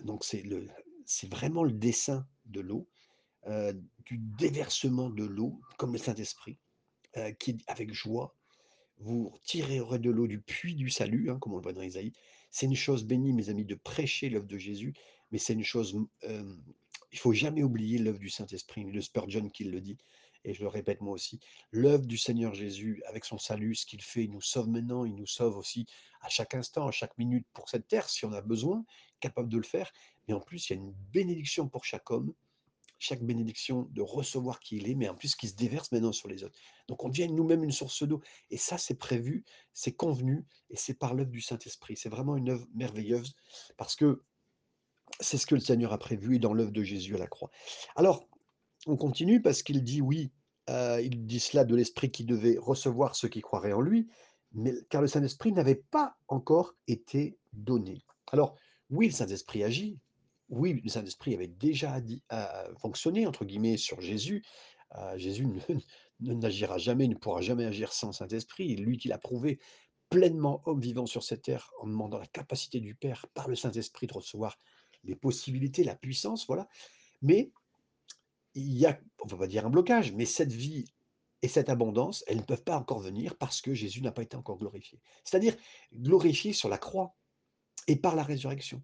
donc 0.01 0.25
c'est 0.25 1.29
vraiment 1.31 1.65
le 1.65 1.73
dessein 1.73 2.27
de 2.47 2.61
l'eau, 2.61 2.89
heu, 3.47 3.79
du 4.07 4.19
déversement 4.19 5.11
de 5.11 5.25
l'eau, 5.25 5.61
comme 5.77 5.93
le 5.93 5.99
Saint-Esprit, 5.99 6.59
heu, 7.17 7.31
qui 7.33 7.59
avec 7.67 7.93
joie. 7.93 8.35
Vous 8.99 9.33
tirerez 9.45 9.99
de 9.99 10.11
l'eau 10.11 10.27
du 10.27 10.41
puits 10.41 10.75
du 10.75 10.91
salut, 10.91 11.31
hein, 11.31 11.39
comme 11.41 11.53
on 11.53 11.57
le 11.57 11.63
voit 11.63 11.73
dans 11.73 11.83
Isaïe. 11.83 12.13
C'est 12.51 12.67
une 12.67 12.75
chose 12.75 13.05
bénie, 13.05 13.33
mes 13.33 13.49
amis, 13.49 13.65
de 13.65 13.77
prêcher 13.77 14.29
l'œuvre 14.29 14.47
de 14.47 14.59
Jésus, 14.59 14.95
mais 15.31 15.39
c'est 15.39 15.53
une 15.53 15.65
chose, 15.65 15.97
hem, 16.23 16.61
il 17.13 17.19
faut 17.19 17.33
jamais 17.33 17.63
oublier 17.63 17.99
l'œuvre 17.99 18.19
du 18.19 18.29
Saint-Esprit. 18.29 18.85
Le 18.85 19.01
Spurgeon 19.01 19.49
qui 19.51 19.65
le 19.65 19.81
dit 19.81 19.99
et 20.45 20.55
je 20.55 20.63
le 20.63 20.69
répète 20.69 21.01
moi 21.01 21.13
aussi. 21.13 21.41
L'œuvre 21.71 22.07
du 22.07 22.17
Seigneur 22.17 22.55
Jésus 22.55 23.03
avec 23.07 23.25
son 23.25 23.39
salut, 23.39 23.75
ce 23.75 23.87
qu'il 23.87 24.03
fait, 24.03 24.25
il 24.25 24.31
nous 24.31 24.41
sauve 24.41 24.69
maintenant, 24.69 25.05
il 25.05 25.15
nous 25.15 25.27
sauve 25.27 25.57
aussi 25.57 25.87
à 26.21 26.29
chaque 26.29 26.55
instant, 26.55 26.87
à 26.87 26.91
chaque 26.91 27.17
minute 27.19 27.47
pour 27.53 27.69
cette 27.69 27.89
terre, 27.89 28.09
si 28.09 28.25
on 28.25 28.33
a 28.33 28.41
besoin, 28.41 28.85
capable 29.21 29.49
de 29.49 29.57
le 29.59 29.63
faire. 29.63 29.93
Mais 30.27 30.35
en 30.35 30.41
plus, 30.41 30.69
il 30.69 30.73
y 30.75 30.77
a 30.77 30.81
une 30.81 30.93
bénédiction 31.13 31.69
pour 31.69 31.85
chaque 31.85 32.11
homme, 32.11 32.33
chaque 32.99 33.23
bénédiction 33.23 33.89
de 33.93 34.03
recevoir 34.03 34.61
qui 34.61 34.77
il 34.77 34.91
est, 34.91 34.95
mais 34.95 35.09
en 35.09 35.15
plus 35.15 35.37
qui 35.37 35.49
se 35.49 35.55
déverse 35.55 35.93
maintenant 35.93 36.13
sur 36.13 36.29
les 36.29 36.45
autres. 36.45 36.59
Donc 36.89 37.05
on 37.05 37.09
devient 37.09 37.29
nous-mêmes 37.29 37.65
une 37.65 37.73
source 37.73 38.03
d'eau. 38.03 38.21
Et 38.51 38.57
ça, 38.57 38.79
c'est 38.79 38.97
prévu, 38.97 39.45
c'est 39.73 39.93
convenu, 39.93 40.45
et 40.71 40.77
c'est 40.77 40.95
par 40.95 41.15
l'œuvre 41.15 41.31
du 41.31 41.41
Saint-Esprit. 41.41 41.97
C'est 41.97 42.09
vraiment 42.09 42.37
une 42.37 42.51
œuvre 42.51 42.67
merveilleuse, 42.75 43.35
parce 43.77 43.95
que 43.95 44.23
c'est 45.21 45.39
ce 45.39 45.47
que 45.47 45.55
le 45.55 45.61
Seigneur 45.61 45.93
a 45.93 45.99
prévu 45.99 46.39
dans 46.39 46.53
l'œuvre 46.53 46.73
de 46.73 46.83
Jésus 46.83 47.15
à 47.15 47.19
la 47.19 47.27
croix. 47.27 47.51
Alors, 47.97 48.29
on 48.87 48.97
continue 48.97 49.41
parce 49.43 49.63
qu'il 49.63 49.83
dit 49.83 50.01
oui, 50.01 50.33
heu, 50.69 51.03
il 51.03 51.27
dit 51.27 51.41
cela 51.41 51.65
de 51.65 51.75
l'Esprit 51.75 52.11
qui 52.11 52.25
devait 52.25 52.59
recevoir 52.59 53.17
ceux 53.17 53.29
qui 53.29 53.41
croiraient 53.41 53.73
en 53.73 53.81
lui, 53.81 54.09
mais 54.53 54.75
car 54.91 55.03
le 55.03 55.09
Saint-Esprit 55.09 55.53
n'avait 55.53 55.75
pas 55.75 56.17
encore 56.29 56.75
été 56.87 57.39
donné. 57.53 58.05
Alors 58.33 58.57
oui, 58.91 59.07
le 59.07 59.13
Saint-Esprit 59.13 59.65
agit. 59.65 59.99
Oui, 60.49 60.81
le 60.83 60.89
Saint-Esprit 60.89 61.35
avait 61.35 61.49
déjà 61.49 62.01
a 62.31 62.65
«fonctionné» 62.79 63.27
entre 63.27 63.45
guillemets 63.45 63.77
sur 63.77 64.01
Jésus. 64.01 64.45
Heu, 64.97 65.19
Jésus 65.19 65.47
ne 65.47 65.59
ne 66.21 66.35
n'agira 66.35 66.79
jamais, 66.79 67.07
ne 67.07 67.15
pourra 67.15 67.41
jamais 67.41 67.65
agir 67.65 67.93
sans 67.93 68.13
Saint-Esprit. 68.13 68.75
Lui 68.77 68.99
qui 68.99 69.09
l'a 69.09 69.19
prouvé 69.19 69.61
pleinement 70.11 70.63
homme 70.65 70.81
vivant 70.81 71.07
sur 71.07 71.23
cette 71.23 71.43
terre 71.43 71.71
en 71.81 71.87
demandant 71.87 72.19
la 72.19 72.27
capacité 72.27 72.81
du 72.81 72.95
Père 72.95 73.27
par 73.35 73.49
le 73.49 73.57
Saint-Esprit 73.57 74.07
de 74.07 74.15
recevoir 74.15 74.59
les 75.05 75.15
possibilités, 75.15 75.85
la 75.85 75.95
puissance, 75.95 76.47
voilà. 76.47 76.69
Mais 77.23 77.53
il 78.55 78.77
y 78.77 78.87
a, 78.87 78.99
on 79.23 79.27
va 79.27 79.37
pas 79.37 79.47
dire 79.47 79.67
un 79.67 79.71
blocage, 79.71 80.13
mais 80.13 80.25
cette 80.25 80.53
vie 80.53 80.87
et 81.43 81.49
cette 81.49 81.69
abondance, 81.69 82.25
elles 82.27 82.39
ne 82.39 82.43
peuvent 82.43 82.65
pas 82.65 82.77
encore 82.77 82.99
venir 82.99 83.37
parce 83.37 83.61
que 83.61 83.75
Jésus 83.75 84.03
n'a 84.03 84.11
pas 84.11 84.23
été 84.23 84.37
encore 84.37 84.59
glorifié. 84.59 85.01
C'est-à-dire 85.25 85.55
glorifié 85.95 86.53
sur 86.53 86.69
la 86.69 86.79
croix 86.79 87.15
et 87.87 87.97
par 87.97 88.17
la 88.17 88.25
résurrection. 88.25 88.83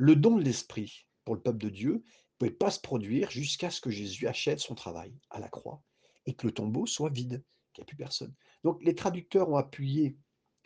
Le 0.00 0.16
don 0.16 0.38
de 0.38 0.42
l'Esprit 0.42 1.06
pour 1.26 1.34
le 1.34 1.42
peuple 1.42 1.58
de 1.58 1.68
Dieu 1.68 1.92
ne 1.92 2.00
pouvait 2.38 2.50
pas 2.50 2.70
se 2.70 2.80
produire 2.80 3.30
jusqu'à 3.30 3.68
ce 3.68 3.82
que 3.82 3.90
Jésus 3.90 4.26
achève 4.26 4.56
son 4.56 4.74
travail 4.74 5.14
à 5.28 5.40
la 5.40 5.50
croix 5.50 5.82
et 6.24 6.32
que 6.32 6.46
le 6.46 6.54
tombeau 6.54 6.86
soit 6.86 7.10
vide, 7.10 7.44
qu'il 7.74 7.82
n'y 7.82 7.84
ait 7.84 7.86
plus 7.86 7.96
personne. 7.98 8.34
Donc 8.64 8.82
les 8.82 8.94
traducteurs 8.94 9.50
ont 9.50 9.56
appuyé, 9.56 10.16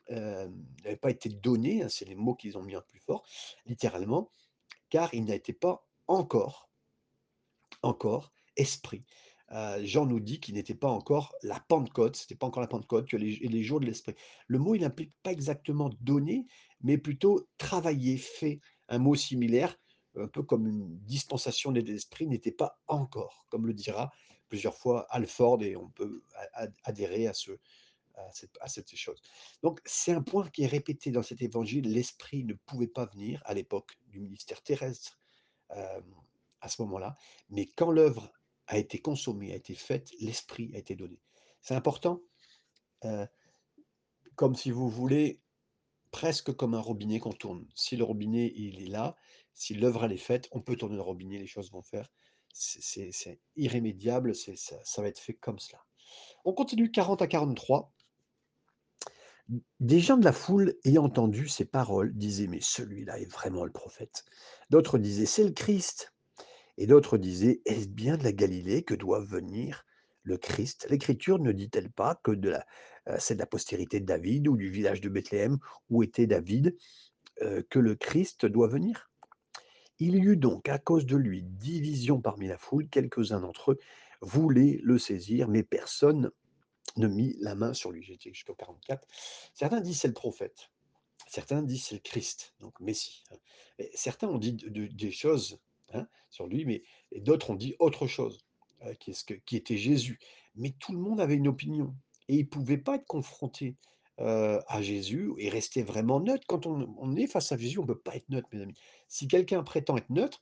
hem, 0.06 0.64
n'avait 0.84 0.94
pas 0.94 1.10
été 1.10 1.30
donné, 1.30 1.82
hein, 1.82 1.88
c'est 1.88 2.04
les 2.04 2.14
mots 2.14 2.36
qu'ils 2.36 2.56
ont 2.56 2.62
mis 2.62 2.76
en 2.76 2.82
plus 2.82 3.00
fort, 3.00 3.26
littéralement, 3.66 4.30
car 4.88 5.12
il 5.12 5.24
n'a 5.24 5.34
été 5.34 5.52
pas 5.52 5.84
encore 6.06 6.70
encore 7.82 8.32
esprit. 8.56 9.04
Heu, 9.50 9.84
Jean 9.84 10.06
nous 10.06 10.20
dit 10.20 10.38
qu'il 10.38 10.54
n'était 10.54 10.76
pas 10.76 10.90
encore 10.90 11.34
la 11.42 11.58
Pentecôte, 11.58 12.14
c'était 12.14 12.36
pas 12.36 12.46
encore 12.46 12.62
la 12.62 12.68
Pentecôte, 12.68 13.08
que 13.08 13.16
les 13.16 13.34
les 13.34 13.62
jours 13.64 13.80
de 13.80 13.86
l'esprit. 13.86 14.14
Le 14.46 14.60
mot, 14.60 14.76
il 14.76 14.82
n'implique 14.82 15.12
pas 15.24 15.32
exactement 15.32 15.90
donner, 16.02 16.46
mais 16.82 16.98
plutôt 16.98 17.48
travailler, 17.58 18.16
fait. 18.16 18.60
Un 18.94 18.98
mot 18.98 19.16
similaire, 19.16 19.76
un 20.16 20.28
peu 20.28 20.42
comme 20.42 20.66
une 20.68 20.98
dispensation 21.00 21.72
de 21.72 21.80
l'esprit 21.80 22.26
n'était 22.26 22.52
pas 22.52 22.78
encore, 22.86 23.44
comme 23.48 23.66
le 23.66 23.74
dira 23.74 24.12
plusieurs 24.48 24.76
fois 24.76 25.06
Alford 25.10 25.62
et 25.62 25.74
on 25.74 25.88
peut 25.88 26.22
adhérer 26.84 27.26
à 27.26 27.34
ce 27.34 27.58
à 28.60 28.68
cette 28.68 28.94
chose. 28.94 29.20
Donc 29.62 29.80
c'est 29.84 30.12
un 30.12 30.22
point 30.22 30.48
qui 30.48 30.62
est 30.62 30.68
répété 30.68 31.10
dans 31.10 31.22
cet 31.22 31.42
évangile, 31.42 31.92
l'esprit 31.92 32.44
ne 32.44 32.54
pouvait 32.54 32.86
pas 32.86 33.06
venir 33.06 33.42
à 33.44 33.54
l'époque 33.54 33.98
du 34.06 34.20
ministère 34.20 34.62
terrestre, 34.62 35.18
hem, 35.70 36.04
à 36.60 36.68
ce 36.68 36.80
moment-là, 36.82 37.16
mais 37.50 37.66
quand 37.66 37.90
l'œuvre 37.90 38.32
a 38.68 38.78
été 38.78 39.00
consommée, 39.00 39.52
a 39.52 39.56
été 39.56 39.74
faite, 39.74 40.12
l'esprit 40.20 40.70
a 40.74 40.78
été 40.78 40.94
donné. 40.94 41.20
C'est 41.60 41.74
important, 41.74 42.22
heu, 43.04 43.26
comme 44.36 44.54
si 44.54 44.70
vous 44.70 44.88
voulez, 44.88 45.40
presque 46.14 46.52
comme 46.52 46.74
un 46.74 46.80
robinet 46.80 47.18
qu'on 47.18 47.32
tourne. 47.32 47.66
Si 47.74 47.96
le 47.96 48.04
robinet, 48.04 48.52
il 48.54 48.80
est 48.80 48.86
là, 48.86 49.16
si 49.52 49.74
l'œuvre 49.74 50.04
elle 50.04 50.12
est 50.12 50.16
faite, 50.16 50.48
on 50.52 50.60
peut 50.60 50.76
tourner 50.76 50.94
le 50.94 51.02
robinet, 51.02 51.38
les 51.38 51.48
choses 51.48 51.72
vont 51.72 51.82
faire. 51.82 52.08
C'est 52.52 53.40
irrémédiable, 53.56 54.32
ça 54.32 54.52
ça 54.84 55.02
va 55.02 55.08
être 55.08 55.18
fait 55.18 55.34
comme 55.34 55.58
cela. 55.58 55.84
On 56.44 56.52
continue 56.52 56.92
40 56.92 57.20
à 57.20 57.26
43. 57.26 57.92
Des 59.80 59.98
gens 59.98 60.16
de 60.16 60.24
la 60.24 60.32
foule 60.32 60.76
ayant 60.84 61.02
entendu 61.02 61.48
ces 61.48 61.64
paroles 61.64 62.14
disaient: 62.16 62.46
«Mais 62.46 62.60
celui-là 62.60 63.18
est 63.18 63.32
vraiment 63.32 63.64
le 63.64 63.72
prophète». 63.72 64.24
D'autres 64.70 64.98
disaient: 64.98 65.26
«C'est 65.26 65.42
le 65.42 65.50
Christ». 65.50 66.14
Et 66.76 66.86
d'autres 66.86 67.18
disaient: 67.18 67.60
«Est-ce 67.66 67.88
bien 67.88 68.16
de 68.16 68.22
la 68.22 68.32
Galilée 68.32 68.84
que 68.84 68.94
doit 68.94 69.24
venir 69.24 69.84
le 70.24 70.36
Christ? 70.36 70.86
L'Écriture 70.90 71.38
ne 71.38 71.52
dit-elle 71.52 71.90
pas 71.90 72.16
que 72.24 72.32
de 72.32 72.50
la 72.50 72.66
heu, 73.08 73.16
c'est 73.18 73.34
de 73.34 73.40
la 73.40 73.46
postérité 73.46 74.00
de 74.00 74.06
David 74.06 74.48
ou 74.48 74.56
du 74.56 74.68
village 74.68 75.00
de 75.00 75.08
Bethléem 75.08 75.58
où 75.90 76.02
était 76.02 76.26
David, 76.26 76.76
heu, 77.42 77.62
que 77.70 77.78
le 77.78 77.94
Christ 77.94 78.46
doit 78.46 78.68
venir?» 78.68 79.10
Il 80.00 80.16
y 80.16 80.20
eut 80.20 80.36
donc 80.36 80.68
à 80.68 80.78
cause 80.78 81.06
de 81.06 81.16
lui 81.16 81.42
division 81.42 82.20
parmi 82.20 82.48
la 82.48 82.58
foule, 82.58 82.88
quelques-uns 82.88 83.40
d'entre 83.40 83.72
eux 83.72 83.78
voulaient 84.20 84.80
le 84.82 84.98
saisir, 84.98 85.46
mais 85.48 85.62
personne 85.62 86.32
ne 86.96 87.06
mit 87.06 87.36
la 87.38 87.54
main 87.54 87.74
sur 87.74 87.92
lui. 87.92 88.02
J'étais 88.02 88.30
jusqu'au 88.32 88.54
44. 88.54 89.06
Certains 89.54 89.80
disent: 89.80 90.00
«C'est 90.00 90.08
le 90.08 90.14
prophète». 90.14 90.70
Certains 91.28 91.62
disent: 91.62 91.84
«C'est 91.84 91.94
le 91.94 92.00
Christ», 92.00 92.54
donc 92.60 92.78
Messie, 92.80 93.22
hein. 93.30 93.36
Certains 93.94 94.28
ont 94.28 94.38
dit 94.38 94.52
de 94.52 94.68
de 94.68 94.86
des 94.86 95.12
choses, 95.12 95.60
hein, 95.92 96.08
sur 96.28 96.46
lui, 96.46 96.64
mais 96.64 96.82
d'autres 97.16 97.50
ont 97.50 97.54
dit 97.54 97.76
autre 97.78 98.06
chose, 98.06 98.44
heu, 98.86 98.94
qui 99.46 99.56
était 99.56 99.76
Jésus. 99.76 100.18
Mais 100.56 100.70
tout 100.78 100.92
le 100.92 100.98
monde 100.98 101.20
avait 101.20 101.34
une 101.36 101.48
opinion 101.48 101.94
et 102.28 102.36
il 102.36 102.48
pouvait 102.48 102.78
pas 102.78 102.96
être 102.96 103.06
confronté, 103.06 103.76
heu, 104.20 104.60
à 104.66 104.82
Jésus 104.82 105.32
et 105.38 105.48
rester 105.48 105.82
vraiment 105.82 106.20
neutre. 106.20 106.44
Quand 106.48 106.66
on 106.66 107.16
est 107.16 107.26
face 107.26 107.52
à 107.52 107.56
Jésus, 107.58 107.78
on 107.78 107.86
peut 107.86 107.98
pas 107.98 108.16
être 108.16 108.28
neutre, 108.28 108.48
mes 108.52 108.62
amis. 108.62 108.74
Si 109.08 109.28
quelqu'un 109.28 109.62
prétend 109.62 109.96
être 109.96 110.10
neutre, 110.10 110.40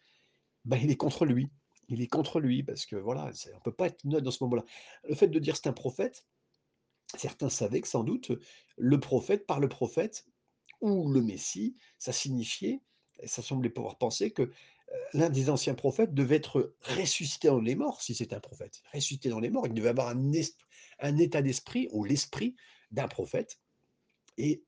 bah, 0.65 0.77
il 0.83 0.91
est 0.91 0.97
contre 0.97 1.27
lui. 1.27 1.51
Il 1.89 2.03
est 2.03 2.09
contre 2.09 2.41
lui 2.41 2.63
parce 2.63 2.87
que 2.87 2.97
voilà, 2.97 3.31
on 3.57 3.61
peut 3.61 3.73
pas 3.75 3.87
être 3.89 4.05
neutre 4.05 4.25
dans 4.25 4.31
ce 4.31 4.45
moment-là. 4.45 4.65
Le 5.09 5.15
fait 5.15 5.29
de 5.29 5.39
dire: 5.39 5.57
«C'est 5.57 5.69
un 5.69 5.73
prophète», 5.73 6.27
certains 7.17 7.51
savaient 7.51 7.81
que 7.83 7.89
sans 7.89 8.05
doute, 8.05 8.33
le 8.77 9.01
prophète 9.01 9.47
par 9.47 9.61
le 9.61 9.69
prophète 9.69 10.27
ou 10.81 11.11
le 11.11 11.23
Messie, 11.23 11.77
ça 11.99 12.13
signifiait 12.13 12.83
ça 13.25 13.43
semblait 13.43 13.71
pouvoir 13.71 13.99
penser 13.99 14.33
que, 14.33 14.51
l'un 15.13 15.31
des 15.31 15.51
anciens 15.51 15.75
prophètes 15.75 16.15
devait 16.15 16.37
être 16.37 16.75
ressuscité 16.83 17.49
dans 17.49 17.61
les 17.61 17.75
morts, 17.75 18.03
si 18.03 18.15
c'était 18.15 18.35
un 18.35 18.41
prophète. 18.41 18.83
Ressuscité 18.93 19.29
dans 19.29 19.41
les 19.41 19.51
morts, 19.51 19.67
il 19.67 19.75
devait 19.75 19.89
avoir 19.89 20.09
un 20.09 21.19
état 21.19 21.43
d'esprit 21.43 21.89
ou 21.93 22.05
l'esprit 22.05 22.55
d'un 22.91 23.09
prophète 23.09 23.59
et 24.39 24.65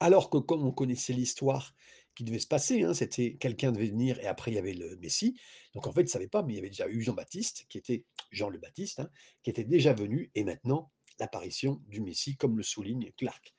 alors 0.00 0.30
que 0.30 0.38
comme 0.38 0.64
on 0.64 0.72
connaissait 0.72 1.12
l'histoire 1.12 1.74
qui 2.14 2.24
devait 2.24 2.38
se 2.38 2.46
passer, 2.46 2.82
hein, 2.82 2.94
c'était 2.94 3.34
quelqu'un 3.34 3.72
devait 3.72 3.88
venir 3.88 4.18
et 4.20 4.26
après 4.26 4.50
il 4.50 4.54
y 4.54 4.58
avait 4.58 4.74
le 4.74 4.96
Messie. 4.96 5.38
Donc 5.72 5.86
en 5.86 5.92
fait, 5.92 6.02
ils 6.02 6.04
ne 6.04 6.10
savaient 6.10 6.28
pas, 6.28 6.42
mais 6.42 6.52
il 6.52 6.56
y 6.56 6.58
avait 6.58 6.68
déjà 6.68 6.88
eu 6.88 7.00
Jean-Baptiste 7.00 7.66
qui 7.68 7.78
était 7.78 8.04
Jean 8.30 8.48
le 8.48 8.58
Baptiste, 8.58 9.00
hein, 9.00 9.10
qui 9.42 9.50
était 9.50 9.64
déjà 9.64 9.92
venu 9.92 10.30
et 10.34 10.44
maintenant 10.44 10.92
l'apparition 11.18 11.80
du 11.88 12.00
Messie, 12.00 12.36
comme 12.36 12.56
le 12.56 12.62
souligne 12.62 13.12
Clark. 13.16 13.54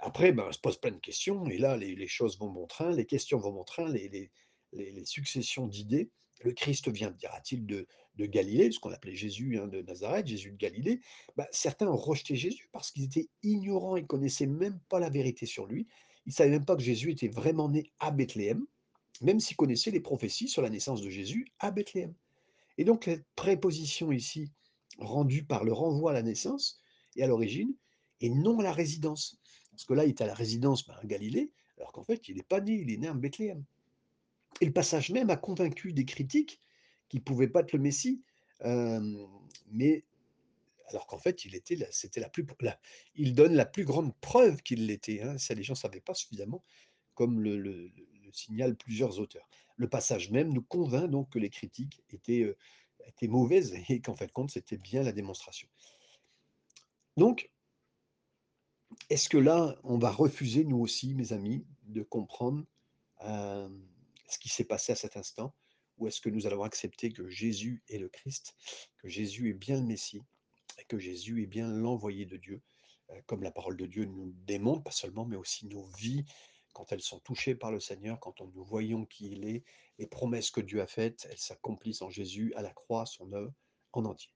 Après, 0.00 0.32
ben, 0.32 0.50
se 0.52 0.58
pose 0.58 0.78
plein 0.78 0.90
de 0.90 0.98
questions 0.98 1.46
et 1.46 1.58
là, 1.58 1.76
les 1.76 2.08
choses 2.08 2.38
vont 2.38 2.50
bon 2.50 2.66
train, 2.66 2.90
les 2.90 3.06
questions 3.06 3.38
vont 3.38 3.52
bon 3.52 3.64
train, 3.64 3.88
les 4.74 5.04
successions 5.04 5.66
d'idées 5.66 6.10
Le 6.42 6.52
Christ 6.52 6.88
vient, 6.90 7.10
dira-t-il, 7.10 7.64
de 7.66 7.86
Galilée, 8.26 8.70
ce 8.70 8.78
qu'on 8.78 8.92
appelait 8.92 9.14
Jésus, 9.14 9.58
hein, 9.58 9.66
de 9.66 9.82
Nazareth, 9.82 10.26
Jésus 10.26 10.52
de 10.52 10.56
Galilée. 10.56 11.00
Bah, 11.36 11.48
certains 11.50 11.88
ont 11.88 11.96
rejeté 11.96 12.36
Jésus 12.36 12.68
parce 12.72 12.90
qu'ils 12.90 13.04
étaient 13.04 13.28
ignorants, 13.42 13.96
ils 13.96 14.06
connaissaient 14.06 14.46
même 14.46 14.78
pas 14.88 15.00
la 15.00 15.10
vérité 15.10 15.46
sur 15.46 15.66
lui. 15.66 15.86
Ils 16.26 16.32
savaient 16.32 16.50
même 16.50 16.64
pas 16.64 16.76
que 16.76 16.82
Jésus 16.82 17.10
était 17.10 17.28
vraiment 17.28 17.68
né 17.68 17.90
à 17.98 18.10
Bethléem, 18.10 18.66
même 19.20 19.40
s'ils 19.40 19.56
connaissaient 19.56 19.90
les 19.90 20.00
prophéties 20.00 20.48
sur 20.48 20.62
la 20.62 20.70
naissance 20.70 21.02
de 21.02 21.10
Jésus 21.10 21.46
à 21.58 21.70
Bethléem. 21.70 22.14
Et 22.78 22.84
donc, 22.84 23.06
la 23.06 23.16
préposition 23.36 24.10
ici, 24.10 24.50
rendue 24.98 25.44
par 25.44 25.64
le 25.64 25.72
renvoi 25.72 26.12
à 26.12 26.14
la 26.14 26.22
naissance 26.22 26.80
et 27.16 27.22
à 27.22 27.26
l'origine, 27.26 27.74
et 28.20 28.30
non 28.30 28.60
à 28.60 28.62
la 28.62 28.72
résidence. 28.72 29.38
Parce 29.70 29.84
que 29.84 29.94
là, 29.94 30.04
il 30.04 30.10
est 30.10 30.20
à 30.20 30.26
la 30.26 30.34
résidence 30.34 30.86
ben, 30.86 30.94
à 31.00 31.06
Galilée, 31.06 31.52
alors 31.78 31.92
qu'en 31.92 32.04
fait, 32.04 32.28
il 32.28 32.36
n'est 32.36 32.42
pas 32.42 32.60
né, 32.60 32.74
il 32.74 32.90
est 32.90 32.96
né 32.96 33.08
à 33.08 33.14
Bethléem. 33.14 33.64
Et 34.60 34.66
le 34.66 34.72
passage 34.72 35.10
même 35.10 35.30
a 35.30 35.36
convaincu 35.36 35.92
des 35.92 36.04
critiques 36.04 36.60
qui 37.08 37.18
ne 37.18 37.22
pouvait 37.22 37.48
pas 37.48 37.60
être 37.60 37.72
le 37.72 37.78
Messie, 37.78 38.22
mais 39.70 40.04
alors 40.88 41.06
qu'en 41.06 41.18
fait, 41.18 41.44
il 41.44 41.54
était 41.54 41.76
c'était 41.90 42.20
la 42.20 42.28
plus 42.28 42.46
il 43.14 43.34
donne 43.34 43.54
la 43.54 43.66
plus 43.66 43.84
grande 43.84 44.14
preuve 44.20 44.62
qu'il 44.62 44.86
l'était, 44.86 45.22
hein, 45.22 45.38
ça 45.38 45.54
les 45.54 45.62
gens 45.62 45.74
ne 45.74 45.78
savaient 45.78 46.00
pas 46.00 46.14
suffisamment, 46.14 46.62
comme 47.14 47.40
le 47.40 47.58
le 47.58 47.90
le 48.24 48.32
signalent 48.32 48.76
plusieurs 48.76 49.18
auteurs. 49.18 49.48
Le 49.76 49.88
passage 49.88 50.30
même 50.30 50.52
nous 50.52 50.62
convainc 50.62 51.10
donc 51.10 51.30
que 51.30 51.38
les 51.38 51.50
critiques 51.50 52.02
étaient, 52.10 52.56
mauvaises 53.22 53.74
et 53.88 54.00
qu'en 54.00 54.16
fait 54.16 54.26
de 54.26 54.32
compte, 54.32 54.50
c'était 54.50 54.78
bien 54.78 55.02
la 55.02 55.12
démonstration. 55.12 55.68
Donc 57.16 57.50
est-ce 59.10 59.28
que 59.28 59.38
là, 59.38 59.76
on 59.82 59.98
va 59.98 60.10
refuser, 60.10 60.64
nous 60.64 60.78
aussi, 60.78 61.14
mes 61.14 61.32
amis, 61.32 61.66
de 61.84 62.02
comprendre, 62.02 62.64
ce 64.34 64.38
qui 64.38 64.48
s'est 64.48 64.64
passé 64.64 64.92
à 64.92 64.96
cet 64.96 65.16
instant? 65.16 65.54
Ou 65.96 66.08
est-ce 66.08 66.20
que 66.20 66.28
nous 66.28 66.46
allons 66.46 66.64
accepter 66.64 67.12
que 67.12 67.28
Jésus 67.28 67.82
est 67.88 67.98
le 67.98 68.08
Christ, 68.08 68.56
que 68.98 69.08
Jésus 69.08 69.50
est 69.50 69.54
bien 69.54 69.76
le 69.76 69.86
Messie 69.86 70.22
et 70.78 70.84
que 70.84 70.98
Jésus 70.98 71.42
est 71.42 71.46
bien 71.46 71.68
l'envoyé 71.68 72.26
de 72.26 72.36
Dieu, 72.36 72.60
heu, 73.10 73.22
comme 73.26 73.42
la 73.42 73.52
parole 73.52 73.76
de 73.76 73.86
Dieu 73.86 74.04
nous 74.04 74.32
démontre, 74.44 74.82
pas 74.82 74.90
seulement, 74.90 75.24
mais 75.24 75.36
aussi 75.36 75.66
nos 75.66 75.84
vies, 75.98 76.24
quand 76.72 76.90
elles 76.90 77.00
sont 77.00 77.20
touchées 77.20 77.54
par 77.54 77.70
le 77.70 77.78
Seigneur, 77.78 78.18
quand 78.18 78.40
nous 78.40 78.64
voyons 78.64 79.06
qui 79.06 79.30
il 79.30 79.46
est, 79.46 79.64
les 79.98 80.08
promesses 80.08 80.50
que 80.50 80.60
Dieu 80.60 80.82
a 80.82 80.88
faites, 80.88 81.28
elles 81.30 81.38
s'accomplissent 81.38 82.02
en 82.02 82.10
Jésus, 82.10 82.52
à 82.56 82.62
la 82.62 82.72
croix, 82.72 83.06
son 83.06 83.32
œuvre 83.32 83.52
en 83.92 84.04
entier. 84.04 84.32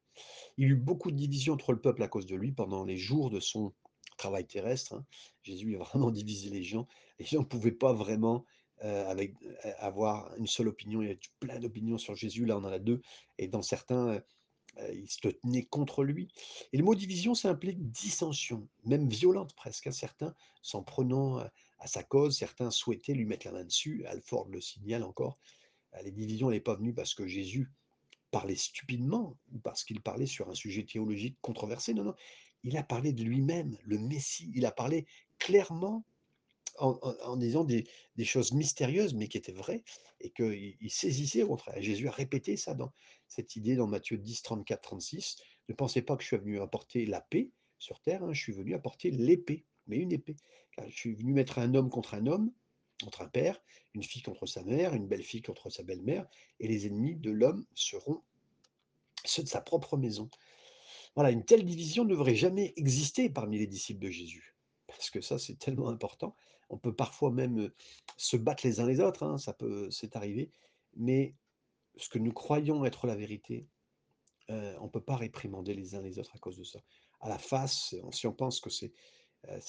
Il 0.56 0.64
y 0.64 0.66
a 0.66 0.70
eu 0.70 0.76
beaucoup 0.76 1.10
de 1.10 1.16
divisions 1.16 1.54
entre 1.54 1.72
le 1.72 1.80
peuple 1.80 2.02
à 2.04 2.08
cause 2.08 2.26
de 2.26 2.36
lui 2.36 2.52
pendant 2.52 2.84
les 2.84 2.96
jours 2.96 3.30
de 3.30 3.40
son 3.40 3.74
travail 4.16 4.46
terrestre, 4.46 4.94
hein. 4.94 5.06
Jésus 5.42 5.76
a 5.76 5.78
vraiment 5.78 6.10
divisé 6.12 6.50
les 6.50 6.62
gens. 6.62 6.86
Les 7.18 7.24
gens 7.24 7.40
ne 7.40 7.44
pouvaient 7.44 7.72
pas 7.72 7.92
vraiment, 7.92 8.44
heu, 8.84 8.88
avec 9.08 9.34
heu, 9.42 9.56
avoir 9.78 10.34
une 10.36 10.46
seule 10.46 10.68
opinion. 10.68 11.02
Il 11.02 11.08
y 11.08 11.12
a 11.12 11.16
plein 11.40 11.58
d'opinions 11.60 11.98
sur 11.98 12.14
Jésus, 12.16 12.46
là 12.46 12.56
on 12.58 12.64
en 12.64 12.72
a 12.72 12.78
2 12.78 13.00
et 13.38 13.48
dans 13.48 13.62
certains, 13.62 14.14
heu 14.16 14.22
heu, 14.80 14.94
ils 14.94 15.10
se 15.10 15.20
tenaient 15.28 15.64
contre 15.66 16.04
lui 16.04 16.28
et 16.72 16.78
le 16.78 16.84
mot 16.84 16.94
division, 16.94 17.34
ça 17.34 17.50
implique 17.50 17.90
dissension, 17.92 18.68
même 18.84 19.08
violente 19.08 19.54
presque, 19.56 19.86
hein. 19.88 19.92
Certains 19.92 20.34
s'en 20.62 20.82
prenant, 20.84 21.38
à 21.80 21.86
sa 21.88 22.02
cause, 22.04 22.36
certains 22.38 22.70
souhaitaient 22.70 23.14
lui 23.14 23.26
mettre 23.26 23.46
la 23.46 23.52
main 23.52 23.64
dessus. 23.64 24.04
Alford 24.06 24.48
le 24.50 24.60
signale 24.60 25.04
encore. 25.04 25.38
Heu, 25.96 26.04
les 26.04 26.12
divisions 26.12 26.50
n'est 26.50 26.60
pas 26.60 26.76
venues 26.76 26.94
parce 26.94 27.14
que 27.14 27.26
Jésus 27.26 27.70
parlait 28.30 28.56
stupidement 28.56 29.38
ou 29.52 29.58
parce 29.60 29.84
qu'il 29.84 30.02
parlait 30.02 30.26
sur 30.26 30.50
un 30.50 30.54
sujet 30.54 30.84
théologique 30.84 31.38
controversé. 31.42 31.94
Non, 31.94 32.04
non, 32.04 32.14
il 32.64 32.76
a 32.76 32.82
parlé 32.82 33.12
de 33.12 33.24
lui-même, 33.24 33.78
le 33.84 33.98
Messie. 33.98 34.50
Il 34.54 34.66
a 34.66 34.72
parlé 34.72 35.06
clairement 35.38 36.04
en 36.78 37.36
disant 37.36 37.64
des 37.64 37.84
choses 38.24 38.52
mystérieuses, 38.52 39.14
mais 39.14 39.28
qui 39.28 39.36
étaient 39.36 39.52
vraies 39.52 39.82
et 40.20 40.30
qu'il 40.30 40.76
il 40.80 40.90
saisissait 40.90 41.42
au 41.42 41.56
Jésus 41.78 42.08
a 42.08 42.10
répété 42.10 42.56
ça 42.56 42.74
dans 42.74 42.92
cette 43.28 43.56
idée 43.56 43.76
dans 43.76 43.86
Matthieu 43.86 44.18
10, 44.18 44.42
34, 44.42 44.80
36. 44.80 45.36
Ne 45.68 45.74
pensez 45.74 46.02
pas 46.02 46.16
que 46.16 46.22
je 46.22 46.28
suis 46.28 46.36
venu 46.36 46.60
apporter 46.60 47.06
la 47.06 47.20
paix 47.20 47.50
sur 47.78 48.00
terre, 48.00 48.22
hein, 48.24 48.32
je 48.32 48.40
suis 48.40 48.52
venu 48.52 48.74
apporter 48.74 49.10
l'épée, 49.10 49.64
mais 49.86 49.96
une 49.98 50.12
épée. 50.12 50.36
Je 50.86 50.94
suis 50.94 51.14
venu 51.14 51.32
mettre 51.32 51.58
un 51.58 51.74
homme 51.74 51.90
contre 51.90 52.14
un 52.14 52.26
homme, 52.26 52.52
contre 53.02 53.22
un 53.22 53.28
père, 53.28 53.60
une 53.94 54.02
fille 54.02 54.22
contre 54.22 54.46
sa 54.46 54.62
mère, 54.62 54.94
une 54.94 55.06
belle-fille 55.06 55.42
contre 55.42 55.70
sa 55.70 55.82
belle-mère, 55.82 56.26
et 56.60 56.68
les 56.68 56.86
ennemis 56.86 57.16
de 57.16 57.30
l'homme 57.30 57.64
seront 57.74 58.22
ceux 59.24 59.42
de 59.42 59.48
sa 59.48 59.60
propre 59.60 59.96
maison. 59.96 60.28
Voilà, 61.14 61.30
une 61.30 61.44
telle 61.44 61.64
division 61.64 62.04
ne 62.04 62.10
devrait 62.10 62.36
jamais 62.36 62.72
exister 62.76 63.28
parmi 63.28 63.58
les 63.58 63.66
disciples 63.66 64.04
de 64.04 64.10
Jésus. 64.10 64.54
Parce 64.86 65.10
que 65.10 65.20
ça, 65.20 65.38
c'est 65.38 65.58
tellement 65.58 65.88
important. 65.88 66.34
On 66.70 66.78
peut 66.78 66.94
parfois 66.94 67.30
même 67.30 67.70
se 68.16 68.36
battre 68.36 68.66
les 68.66 68.80
uns 68.80 68.86
les 68.86 69.00
autres, 69.00 69.22
hein, 69.22 69.38
ça 69.38 69.52
peut, 69.52 69.90
c'est 69.90 70.16
arrivé. 70.16 70.50
Mais 70.96 71.34
ce 71.96 72.08
que 72.08 72.18
nous 72.18 72.32
croyons 72.32 72.84
être 72.84 73.06
la 73.06 73.16
vérité, 73.16 73.66
on 74.48 74.84
ne 74.84 74.88
peut 74.88 75.02
pas 75.02 75.16
réprimander 75.16 75.74
les 75.74 75.94
uns 75.94 76.00
les 76.00 76.18
autres 76.18 76.34
à 76.34 76.38
cause 76.38 76.56
de 76.56 76.64
ça. 76.64 76.80
À 77.20 77.28
la 77.28 77.38
face, 77.38 77.94
si 78.10 78.26
on 78.26 78.32
pense 78.32 78.60
que 78.60 78.70
c'est, 78.70 78.92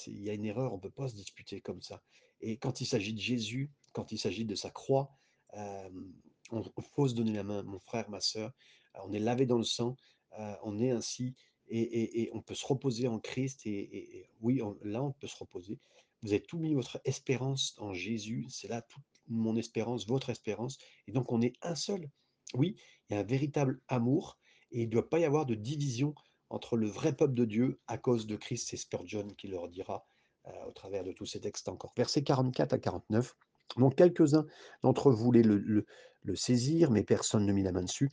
y 0.06 0.30
a 0.30 0.32
une 0.32 0.44
erreur, 0.44 0.72
on 0.72 0.76
ne 0.76 0.80
peut 0.80 0.90
pas 0.90 1.08
se 1.08 1.14
disputer 1.14 1.60
comme 1.60 1.82
ça. 1.82 2.02
Et 2.40 2.56
quand 2.56 2.80
il 2.80 2.86
s'agit 2.86 3.12
de 3.12 3.20
Jésus, 3.20 3.70
quand 3.92 4.12
il 4.12 4.18
s'agit 4.18 4.44
de 4.44 4.54
sa 4.54 4.70
croix, 4.70 5.10
euh, 5.54 5.90
on, 6.50 6.62
faut 6.94 7.08
se 7.08 7.14
donner 7.14 7.32
la 7.32 7.44
main, 7.44 7.62
mon 7.62 7.78
frère, 7.78 8.08
ma. 8.08 8.18
Euh, 8.36 8.48
On 9.04 9.12
est 9.12 9.18
lavé 9.18 9.46
dans 9.46 9.58
le 9.58 9.64
sang, 9.64 9.96
on 10.62 10.78
est 10.78 10.90
ainsi, 10.90 11.34
et, 11.68 12.30
on 12.32 12.40
peut 12.40 12.54
se 12.54 12.66
reposer 12.66 13.08
en 13.08 13.18
Christ. 13.18 13.66
Et, 13.66 14.28
oui, 14.40 14.60
là, 14.82 15.02
on 15.02 15.12
peut 15.12 15.26
se 15.26 15.36
reposer. 15.36 15.78
Vous 16.22 16.32
avez 16.32 16.42
tout 16.42 16.58
mis 16.58 16.74
votre 16.74 17.00
espérance 17.04 17.74
en 17.78 17.92
Jésus. 17.92 18.46
C'est 18.48 18.68
là 18.68 18.82
toute 18.82 19.04
mon 19.28 19.56
espérance, 19.56 20.06
votre 20.06 20.30
espérance. 20.30 20.78
Et 21.06 21.12
donc, 21.12 21.32
on 21.32 21.40
est 21.40 21.54
un 21.62 21.74
seul. 21.74 22.10
Oui, 22.54 22.76
il 23.08 23.14
y 23.14 23.16
a 23.16 23.20
un 23.20 23.24
véritable 23.24 23.80
amour, 23.88 24.38
et 24.72 24.82
il 24.82 24.86
ne 24.86 24.90
doit 24.90 25.08
pas 25.08 25.18
y 25.18 25.24
avoir 25.24 25.46
de 25.46 25.54
division 25.54 26.14
entre 26.50 26.76
le 26.76 26.88
vrai 26.88 27.14
peuple 27.14 27.34
de 27.34 27.44
Dieu 27.44 27.80
à 27.86 27.96
cause 27.96 28.26
de 28.26 28.36
Christ. 28.36 28.68
C'est 28.70 28.76
Spurgeon 28.76 29.28
qui 29.38 29.48
leur 29.48 29.68
dira 29.68 30.04
euh, 30.46 30.50
au 30.68 30.72
travers 30.72 31.04
de 31.04 31.12
tous 31.12 31.26
ces 31.26 31.40
textes 31.40 31.68
encore. 31.68 31.92
Versets 31.96 32.22
44 32.22 32.72
à 32.72 32.78
49. 32.78 33.36
Donc, 33.76 33.94
quelques-uns 33.94 34.46
d'entre 34.82 35.12
vous 35.12 35.24
voulaient 35.24 35.42
le, 35.42 35.86
saisir, 36.34 36.90
mais 36.90 37.02
personne 37.02 37.46
ne 37.46 37.52
mit 37.52 37.62
la 37.62 37.72
main 37.72 37.82
dessus. 37.82 38.10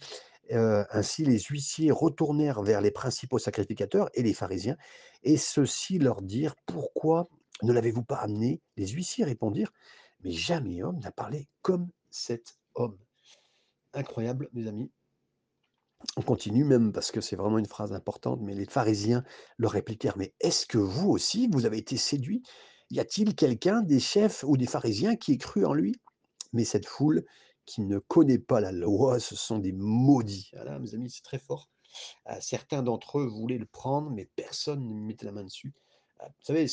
Euh, 0.51 0.85
ainsi, 0.91 1.25
les 1.25 1.39
huissiers 1.39 1.91
retournèrent 1.91 2.61
vers 2.61 2.79
les 2.79 2.91
principaux 2.91 3.39
sacrificateurs 3.39 4.09
et 4.13 4.23
les 4.23 4.33
pharisiens, 4.33 4.77
et 5.23 5.35
ceux-ci 5.35 5.99
leur 5.99 6.21
dirent 6.21 6.55
Pourquoi 6.67 7.27
ne 7.63 7.73
l'avez-vous 7.73 8.03
pas 8.03 8.17
amené? 8.17 8.61
Les 8.75 8.87
huissiers 8.87 9.25
répondirent 9.25 9.71
Mais 10.23 10.31
jamais 10.31 10.83
homme 10.83 10.99
n'a 10.99 11.11
parlé 11.11 11.47
comme 11.61 11.89
cet 12.09 12.57
homme. 12.75 12.97
Incroyable, 13.93 14.49
mes 14.53 14.67
amis. 14.67 14.91
On 16.15 16.21
continue 16.21 16.63
même 16.63 16.91
parce 16.91 17.11
que 17.11 17.21
c'est 17.21 17.35
vraiment 17.35 17.57
une 17.57 17.65
phrase 17.65 17.93
importante, 17.93 18.39
mais 18.41 18.53
les 18.53 18.65
pharisiens 18.65 19.23
leur 19.57 19.71
répliquèrent 19.71 20.17
Mais 20.17 20.33
est-ce 20.39 20.65
que 20.65 20.77
vous 20.77 21.09
aussi, 21.09 21.47
vous 21.51 21.65
avez 21.65 21.77
été 21.77 21.97
séduits 21.97 22.43
Y 22.91 22.99
a-t-il 22.99 23.35
quelqu'un 23.35 23.81
des 23.81 23.99
chefs 23.99 24.43
ou 24.43 24.57
des 24.57 24.67
pharisiens 24.67 25.15
qui 25.15 25.33
ait 25.33 25.37
cru 25.37 25.65
en 25.65 25.73
lui 25.73 25.95
Mais 26.53 26.65
cette 26.65 26.85
foule 26.85 27.25
qui 27.65 27.81
ne 27.81 27.99
connaît 27.99 28.39
pas 28.39 28.61
la 28.61 28.71
loi, 28.71 29.19
ce 29.19 29.35
sont 29.35 29.57
des 29.57 29.73
maudits. 29.73 30.51
Voilà, 30.53 30.79
mes 30.79 30.93
amis, 30.93 31.09
c'est 31.09 31.23
très 31.23 31.39
fort. 31.39 31.69
Euh, 32.27 32.37
certains 32.39 32.83
d'entre 32.83 33.19
eux 33.19 33.25
voulaient 33.25 33.57
le 33.57 33.65
prendre, 33.65 34.11
mais 34.11 34.29
personne 34.35 34.87
ne 34.87 34.93
mettait 34.93 35.25
la 35.25 35.31
main 35.31 35.43
dessus. 35.43 35.73
Euh, 36.21 36.25
vous 36.27 36.45
savez, 36.45 36.67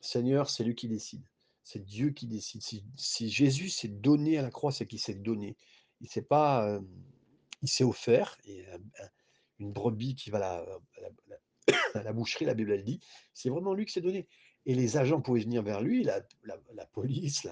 Seigneur, 0.00 0.50
c'est 0.50 0.64
lui 0.64 0.74
qui 0.74 0.88
décide. 0.88 1.22
C'est 1.62 1.84
Dieu 1.84 2.10
qui 2.10 2.26
décide. 2.26 2.62
Si, 2.96 3.30
Jésus 3.30 3.68
s'est 3.68 3.88
donné 3.88 4.38
à 4.38 4.42
la 4.42 4.50
croix, 4.50 4.72
c'est 4.72 4.86
qu'il 4.86 4.98
s'est 5.00 5.14
donné. 5.14 5.56
Il 6.00 6.08
s'est 6.08 6.22
pas, 6.22 6.66
euh, 6.66 6.80
il 7.62 7.68
s'est 7.68 7.84
offert. 7.84 8.38
Et 8.44 8.66
un- 8.68 9.08
une 9.60 9.72
brebis 9.72 10.14
qui 10.14 10.30
va 10.30 10.38
à 10.38 10.40
la, 10.40 11.10
à 11.94 12.02
la- 12.02 12.12
boucherie, 12.12 12.46
la 12.46 12.54
Bible 12.54 12.72
elle 12.72 12.84
dit, 12.84 13.00
c'est 13.34 13.50
vraiment 13.50 13.74
lui 13.74 13.86
qui 13.86 13.92
s'est 13.92 14.00
donné. 14.00 14.26
Et 14.66 14.74
les 14.74 14.96
agents 14.96 15.20
pouvaient 15.20 15.40
venir 15.40 15.62
vers 15.62 15.80
lui, 15.80 16.02
la, 16.02 16.22
police, 16.92 17.46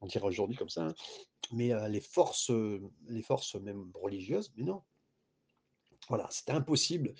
on 0.00 0.06
dirait 0.06 0.26
aujourd'hui 0.26 0.56
comme 0.56 0.68
ça, 0.68 0.86
hein, 0.86 0.94
mais 1.52 1.72
euh, 1.72 1.88
les 1.88 2.00
forces, 2.00 2.50
euh, 2.50 2.80
les 3.08 3.22
forces 3.22 3.54
même 3.56 3.90
religieuses, 3.94 4.52
mais 4.56 4.64
non, 4.64 4.82
voilà, 6.08 6.26
c'était 6.30 6.52
impossible 6.52 7.10
euh, 7.10 7.14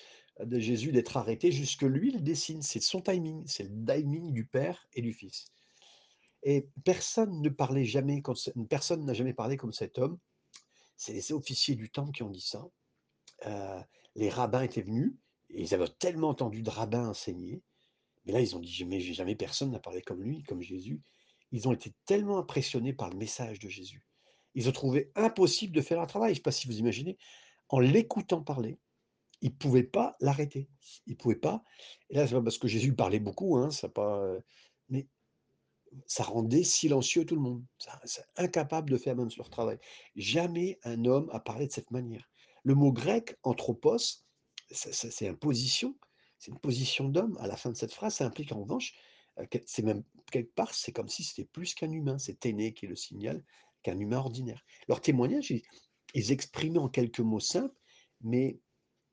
de 0.44 0.58
Jésus 0.58 0.92
d'être 0.92 1.16
arrêté 1.16 1.50
jusque 1.52 1.82
lui 1.82 2.12
il 2.14 2.22
dessine. 2.22 2.62
C'est 2.62 2.80
son 2.80 3.00
timing, 3.00 3.46
c'est 3.46 3.64
le 3.64 3.84
timing 3.84 4.32
du 4.32 4.44
Père 4.44 4.86
et 4.94 5.02
du 5.02 5.12
Fils. 5.12 5.46
Et 6.42 6.68
personne 6.84 7.42
ne 7.42 7.48
parlait 7.48 7.84
jamais, 7.84 8.22
personne 8.68 9.04
n'a 9.04 9.14
jamais 9.14 9.34
parlé 9.34 9.56
comme 9.56 9.72
cet 9.72 9.98
homme. 9.98 10.18
C'est 10.96 11.12
les 11.12 11.32
officiers 11.32 11.74
du 11.74 11.90
temple 11.90 12.12
qui 12.12 12.22
ont 12.22 12.30
dit 12.30 12.40
ça. 12.40 12.66
Euh, 13.46 13.80
les 14.14 14.30
rabbins 14.30 14.62
étaient 14.62 14.82
venus 14.82 15.14
et 15.50 15.62
ils 15.62 15.74
avaient 15.74 15.88
tellement 15.98 16.28
entendu 16.28 16.62
de 16.62 16.70
rabbins 16.70 17.08
enseigner. 17.08 17.62
Mais 18.24 18.32
là, 18.32 18.40
ils 18.40 18.56
ont 18.56 18.60
dit 18.60 18.70
jamais, 18.70 19.00
jamais 19.00 19.34
personne 19.34 19.70
n'a 19.70 19.78
parlé 19.78 20.02
comme 20.02 20.22
lui, 20.22 20.42
comme 20.44 20.60
Jésus. 20.60 21.00
Ils 21.50 21.66
ont 21.66 21.72
été 21.72 21.94
tellement 22.04 22.38
impressionnés 22.38 22.92
par 22.92 23.10
le 23.10 23.16
message 23.16 23.58
de 23.58 23.68
Jésus. 23.68 24.04
Ils 24.54 24.68
ont 24.68 24.72
trouvé 24.72 25.10
impossible 25.14 25.74
de 25.74 25.80
faire 25.80 26.00
un 26.00 26.06
travail. 26.06 26.30
Je 26.30 26.32
ne 26.32 26.36
sais 26.36 26.42
pas 26.42 26.52
si 26.52 26.66
vous 26.66 26.78
imaginez, 26.78 27.16
en 27.68 27.78
l'écoutant 27.78 28.42
parler, 28.42 28.78
ils 29.40 29.50
ne 29.50 29.56
pouvaient 29.56 29.82
pas 29.84 30.16
l'arrêter. 30.20 30.68
Ils 31.06 31.12
ne 31.12 31.16
pouvaient 31.16 31.36
pas. 31.36 31.62
Et 32.10 32.16
là, 32.16 32.26
c'est 32.26 32.34
pas 32.34 32.42
parce 32.42 32.58
que 32.58 32.68
Jésus 32.68 32.94
parlait 32.94 33.20
beaucoup, 33.20 33.56
hein, 33.56 33.70
ça 33.70 33.88
pas, 33.88 34.20
heu, 34.24 34.42
mais 34.88 35.06
ça 36.06 36.22
rendait 36.22 36.64
silencieux 36.64 37.24
tout 37.24 37.34
le 37.34 37.40
monde. 37.40 37.64
Ça 37.78 38.00
c'est 38.04 38.24
incapable 38.36 38.90
de 38.90 38.98
faire 38.98 39.16
même 39.16 39.28
leur 39.36 39.50
travail. 39.50 39.78
Jamais 40.16 40.78
un 40.84 41.04
homme 41.04 41.30
a 41.32 41.40
parlé 41.40 41.66
de 41.66 41.72
cette 41.72 41.90
manière. 41.90 42.30
Le 42.62 42.74
mot 42.74 42.92
grec 42.92 43.36
anthropos, 43.42 43.98
ça 44.70 44.92
ça 44.92 45.10
c'est 45.10 45.26
une 45.26 45.36
position, 45.36 45.96
c'est 46.38 46.50
une 46.50 46.58
position 46.58 47.08
d'homme 47.08 47.36
à 47.40 47.46
la 47.46 47.56
fin 47.56 47.70
de 47.70 47.76
cette 47.76 47.92
phrase, 47.92 48.16
ça 48.16 48.26
implique 48.26 48.52
en 48.52 48.60
revanche, 48.62 48.94
que 49.50 49.58
c'est 49.66 49.82
même 49.82 50.02
quelque 50.30 50.52
part, 50.54 50.74
c'est 50.74 50.92
comme 50.92 51.08
si 51.08 51.24
c'était 51.24 51.44
plus 51.44 51.74
qu'un 51.74 51.90
humain, 51.90 52.18
c'est 52.18 52.38
téné 52.38 52.74
qui 52.74 52.86
le 52.86 52.96
signale, 52.96 53.42
qu'un 53.82 53.98
humain 53.98 54.18
ordinaire. 54.18 54.64
Leur 54.88 55.00
témoignage, 55.00 55.52
ils 56.14 56.32
exprimaient 56.32 56.78
en 56.78 56.88
quelques 56.88 57.20
mots 57.20 57.40
simples, 57.40 57.80
mais 58.20 58.58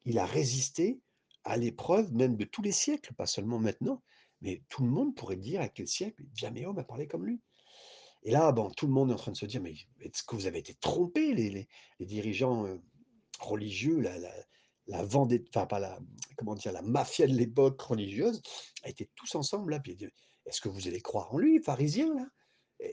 il 0.06 0.20
a 0.20 0.26
résisté 0.26 1.02
à 1.44 1.58
l'épreuve 1.58 2.14
même 2.14 2.38
de 2.38 2.46
tous 2.46 2.62
les 2.62 2.72
siècles, 2.72 3.14
pas 3.16 3.28
seulement 3.28 3.60
maintenant, 3.60 4.04
mais 4.42 4.64
tout 4.70 4.84
le 4.84 4.90
monde 4.90 5.16
pourrait 5.16 5.38
dire 5.38 5.62
à 5.62 5.70
quel 5.70 5.88
siècle 5.88 6.24
jamais 6.36 6.66
homme 6.66 6.80
a 6.80 6.84
parlé 6.84 7.08
comme 7.08 7.26
lui. 7.26 7.42
Et 8.24 8.32
là, 8.32 8.52
bon, 8.52 8.72
tout 8.72 8.88
le 8.88 8.94
monde 8.94 9.12
est 9.12 9.14
en 9.14 9.18
train 9.18 9.32
de 9.34 9.38
se 9.38 9.46
dire: 9.46 9.62
«Mais 9.62 9.76
est-ce 10.02 10.24
que 10.24 10.36
vous 10.36 10.48
avez 10.48 10.60
été 10.60 10.76
trompés 10.76 11.34
les 11.34 11.68
dirigeants, 12.00 12.66
heu, 12.68 12.82
religieux, 13.40 14.00
la 14.02 14.18
la 14.20 14.34
la 14.88 15.04
enfin 15.06 15.68
pas 15.68 15.80
la 15.80 16.00
comment 16.38 16.56
dire? 16.56 16.72
La 16.74 16.82
mafia 16.84 17.28
de 17.28 17.34
l'époque 17.36 17.82
religieuse 17.82 18.42
étaient 18.86 19.10
tous 19.16 19.36
ensemble 19.36 19.72
là, 19.74 19.82
est-ce 20.46 20.62
que 20.62 20.70
vous 20.70 20.88
allez 20.88 21.02
croire 21.02 21.34
en 21.34 21.40
lui, 21.40 21.62
pharisien 21.64 22.14
là?» 22.16 22.28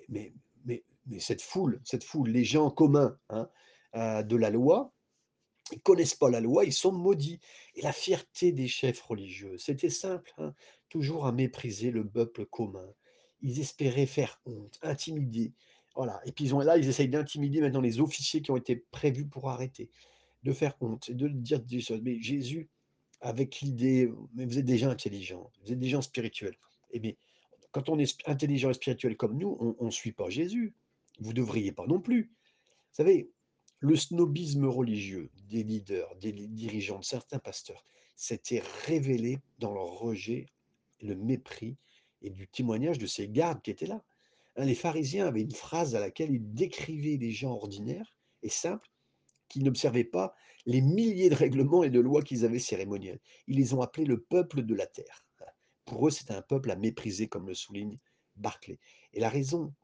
mais 0.09 0.35
mais 0.65 0.85
mais 1.07 1.21
cette 1.21 1.43
foule 1.43 1.81
cette 1.85 2.05
foule, 2.05 2.31
les 2.31 2.45
gens 2.45 2.71
communs, 2.71 3.19
hein, 3.31 3.49
heu, 3.97 4.25
de 4.25 4.37
la 4.37 4.51
loi, 4.51 4.95
ils 5.71 5.81
connaissent 5.81 6.15
pas 6.15 6.31
la 6.31 6.41
loi, 6.41 6.65
ils 6.65 6.73
sont 6.73 6.93
maudits 6.93 7.41
et 7.75 7.83
la 7.83 7.93
fierté 7.93 8.53
des 8.53 8.69
chefs 8.69 9.01
religieux, 9.03 9.57
c'était 9.59 9.91
simple, 9.91 10.33
hein, 10.39 10.55
toujours 10.89 11.27
à 11.27 11.33
mépriser 11.33 11.91
le 11.91 12.07
peuple 12.07 12.47
commun. 12.47 12.93
Ils 13.41 13.61
espéraient 13.61 14.07
faire 14.07 14.41
honte, 14.47 14.79
intimider, 14.83 15.53
voilà 15.95 16.21
et 16.27 16.33
puis 16.33 16.45
ils 16.47 16.55
ont 16.55 16.61
là, 16.61 16.77
ils 16.79 16.89
essayent 16.89 17.09
d'intimider 17.09 17.61
maintenant 17.61 17.81
les 17.81 18.01
officiers 18.01 18.43
qui 18.43 18.51
ont 18.51 18.57
été 18.57 18.77
prévus 18.91 19.27
pour 19.27 19.51
arrêter, 19.51 19.91
de 20.43 20.53
faire 20.53 20.77
honte 20.81 21.09
et 21.09 21.15
de 21.15 21.29
dire 21.29 21.61
des 21.61 21.81
choses. 21.81 22.01
Mais 22.03 22.21
Jésus, 22.21 22.69
avec 23.21 23.61
l'idée: 23.61 24.11
«Mais 24.35 24.45
vous 24.45 24.59
êtes 24.59 24.65
des 24.65 24.79
gens 24.79 24.91
intelligents, 24.91 25.53
vous 25.63 25.73
êtes 25.73 25.79
des 25.79 25.89
gens 25.89 26.03
spirituels». 26.03 26.57
Eh 26.91 26.99
bien, 26.99 27.13
quand 27.71 27.89
on 27.89 27.99
est 27.99 28.17
intelligent 28.27 28.71
et 28.71 28.75
spirituel 28.75 29.17
comme 29.17 29.39
nous, 29.39 29.77
on 29.79 29.87
ne 29.87 29.91
suit 29.91 30.13
pas 30.13 30.29
Jésus. 30.29 30.75
Vous 31.21 31.33
devriez 31.33 31.73
pas 31.73 31.87
non 31.87 32.01
plus. 32.01 32.25
Vous 32.25 32.97
savez, 32.97 33.31
le 33.83 33.97
snobisme 33.97 34.67
religieux 34.67 35.29
des 35.51 35.65
leaders, 35.65 36.15
des 36.17 36.33
dirigeants, 36.33 37.01
de 37.01 37.05
certains 37.05 37.41
pasteurs, 37.41 37.85
s'était 38.15 38.63
révélé 38.87 39.41
dans 39.59 39.75
leur 39.75 39.99
rejet, 39.99 40.47
le 41.01 41.17
mépris 41.17 41.77
et 42.23 42.31
du 42.31 42.47
témoignage 42.47 42.99
de 42.99 43.07
ces 43.07 43.29
gardes 43.29 43.61
qui 43.61 43.73
étaient 43.73 43.87
là. 43.87 44.05
Hein, 44.55 44.67
les 44.67 44.77
pharisiens 44.77 45.27
avaient 45.27 45.43
une 45.43 45.55
phrase 45.55 45.97
à 45.97 46.01
laquelle 46.01 46.31
ils 46.31 46.55
décrivaient 46.55 47.17
les 47.17 47.33
gens 47.33 47.55
ordinaires 47.55 48.15
et 48.45 48.49
simples 48.49 48.89
qui 49.49 49.59
n'observaient 49.61 50.05
pas 50.05 50.33
les 50.65 50.81
milliers 50.81 51.29
de 51.29 51.35
règlements 51.35 51.83
et 51.83 51.91
de 51.91 51.99
lois 51.99 52.23
qu'ils 52.23 52.45
avaient 52.45 52.61
cérémonielles. 52.61 53.19
Ils 53.49 53.57
les 53.57 53.75
ont 53.75 53.83
appelés 53.83 54.07
le 54.07 54.21
peuple 54.21 54.63
de 54.63 54.77
la 54.77 54.87
terre. 54.87 55.27
Pour 55.85 56.07
eux, 56.07 56.13
c'était 56.13 56.35
un 56.35 56.43
peuple 56.43 56.71
à 56.71 56.77
mépriser, 56.77 57.27
comme 57.27 57.49
le 57.49 57.55
souligne 57.55 57.99
Barclay. 58.37 58.79
Et 59.13 59.19
la 59.19 59.29
raison 59.29 59.75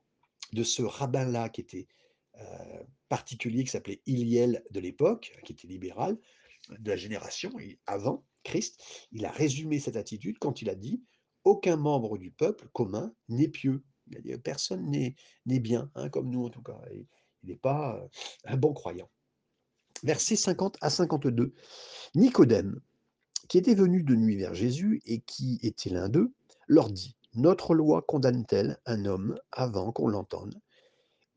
de 0.53 0.63
ce 0.63 0.83
rabbin-là 0.83 1.49
qui 1.49 1.63
était 1.63 1.89
euh, 2.37 2.85
particulier, 3.09 3.65
qui 3.65 3.71
s'appelait 3.71 4.03
Iliel 4.07 4.65
de 4.71 4.81
l'époque, 4.81 5.33
qui 5.45 5.53
était 5.53 5.69
libéral, 5.69 6.19
de 6.79 6.91
la 6.91 6.97
génération 6.97 7.51
avant 7.87 8.25
Christ, 8.45 8.81
il 9.13 9.25
a 9.25 9.31
résumé 9.31 9.81
cette 9.81 9.97
attitude 9.97 10.39
quand 10.39 10.63
il 10.63 10.71
a 10.71 10.75
dit 10.75 11.03
aucun 11.45 11.77
membre 11.77 12.19
du 12.19 12.31
peuple 12.31 12.69
commun 12.73 13.13
n'est 13.29 13.49
pieux. 13.49 13.83
Il 14.07 14.19
a 14.19 14.21
dit 14.21 14.37
personne 14.39 14.91
n'est 14.91 15.61
bien, 15.61 15.91
hein, 15.95 16.09
comme 16.09 16.31
nous 16.31 16.45
en 16.45 16.51
tout 16.51 16.63
cas. 16.63 16.79
Il 17.43 17.49
n'est 17.49 17.57
pas 17.57 17.97
euh, 17.97 18.09
un 18.45 18.57
bon 18.57 18.73
croyant. 18.73 19.11
Versets 20.03 20.37
50 20.37 20.77
à 20.81 20.91
52. 20.91 21.55
Nicodème, 22.15 22.81
qui 23.49 23.59
était 23.59 23.75
venu 23.75 24.03
de 24.03 24.15
nuit 24.15 24.37
vers 24.37 24.55
Jésus 24.55 25.01
et 25.07 25.21
qui 25.21 25.59
était 25.63 25.91
l'un 25.91 26.09
d'eux, 26.09 26.33
leur 26.67 26.91
dit 26.91 27.17
Notre 27.35 27.75
loi 27.75 28.03
condamne-t-elle 28.03 28.79
un 28.87 29.05
homme 29.05 29.39
avant 29.53 29.93
qu'on 29.93 30.09
l'entende 30.09 30.61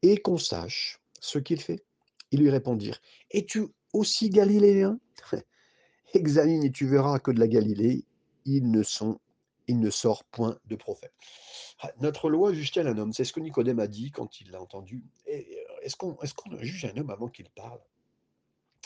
et 0.02 0.18
qu'on 0.18 0.38
sache 0.38 1.01
ce 1.22 1.40
qu'il 1.40 1.62
fait 1.62 1.86
Ils 2.32 2.42
lui 2.42 2.50
répondirent 2.50 3.00
Es-tu 3.30 3.68
aussi 3.94 4.30
galiléen? 4.30 5.00
Examine 6.14 6.64
et 6.66 6.72
tu 6.72 6.88
verras 6.88 7.20
que 7.20 7.32
de 7.32 7.40
la 7.40 7.48
Galilée, 7.48 8.04
ils 8.44 8.70
ne 8.70 8.84
sont, 8.84 9.20
il 9.68 9.80
ne 9.80 9.90
sort 9.90 10.26
point 10.26 10.58
de 10.66 10.76
prophète. 10.76 11.14
Ah, 11.80 11.92
notre 12.02 12.30
loi 12.30 12.54
juge-t-elle 12.54 12.88
un 12.88 12.98
homme 12.98 13.14
C'est 13.14 13.24
ce 13.24 13.32
que 13.32 13.40
Nicodème 13.40 13.80
a 13.80 13.88
dit 13.88 14.12
quand 14.12 14.42
il 14.42 14.52
l'a 14.52 14.62
entendu. 14.62 15.06
Est-ce 15.26 15.96
qu'on 15.96 16.18
juge 16.60 16.86
un 16.86 16.98
homme 16.98 17.10
avant 17.10 17.30
qu'il 17.30 17.50
parle? 17.50 17.80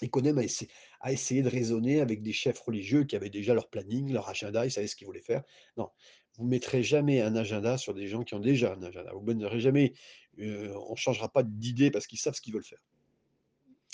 Nicodème 0.01 0.37
a, 0.37 0.43
essayé, 0.43 0.69
a 0.99 1.11
essayé 1.13 1.41
de 1.41 1.49
raisonner 1.49 2.01
avec 2.01 2.21
des 2.21 2.33
chefs 2.33 2.59
religieux 2.59 3.05
qui 3.05 3.15
avaient 3.15 3.29
déjà 3.29 3.53
leur 3.53 3.69
planning, 3.69 4.11
leur 4.11 4.27
agenda, 4.27 4.65
ils 4.65 4.71
savaient 4.71 4.87
ce 4.87 4.95
qu'ils 4.95 5.07
voulaient 5.07 5.21
faire. 5.21 5.43
Non, 5.77 5.89
vous 6.37 6.45
mettrez 6.45 6.83
jamais 6.83 7.21
un 7.21 7.35
agenda 7.35 7.77
sur 7.77 7.93
des 7.93 8.07
gens 8.07 8.23
qui 8.23 8.33
ont 8.33 8.39
déjà 8.39 8.73
un 8.73 8.83
agenda. 8.83 9.11
Vous 9.13 9.33
ne 9.33 9.59
jamais, 9.59 9.93
euh, 10.39 10.73
on 10.87 10.91
ne 10.91 10.97
changera 10.97 11.29
pas 11.29 11.43
d'idée 11.43 11.91
parce 11.91 12.07
qu'ils 12.07 12.19
savent 12.19 12.35
ce 12.35 12.41
qu'ils 12.41 12.53
veulent 12.53 12.63
faire. 12.63 12.83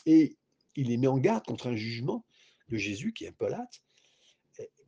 Et 0.05 0.37
il 0.75 0.87
les 0.87 0.97
met 0.97 1.07
en 1.07 1.17
garde 1.17 1.45
contre 1.45 1.67
un 1.67 1.75
jugement 1.75 2.25
de 2.69 2.77
Jésus 2.77 3.13
qui 3.13 3.25
est 3.25 3.29
un 3.29 3.33
peu 3.33 3.49
late. 3.49 3.83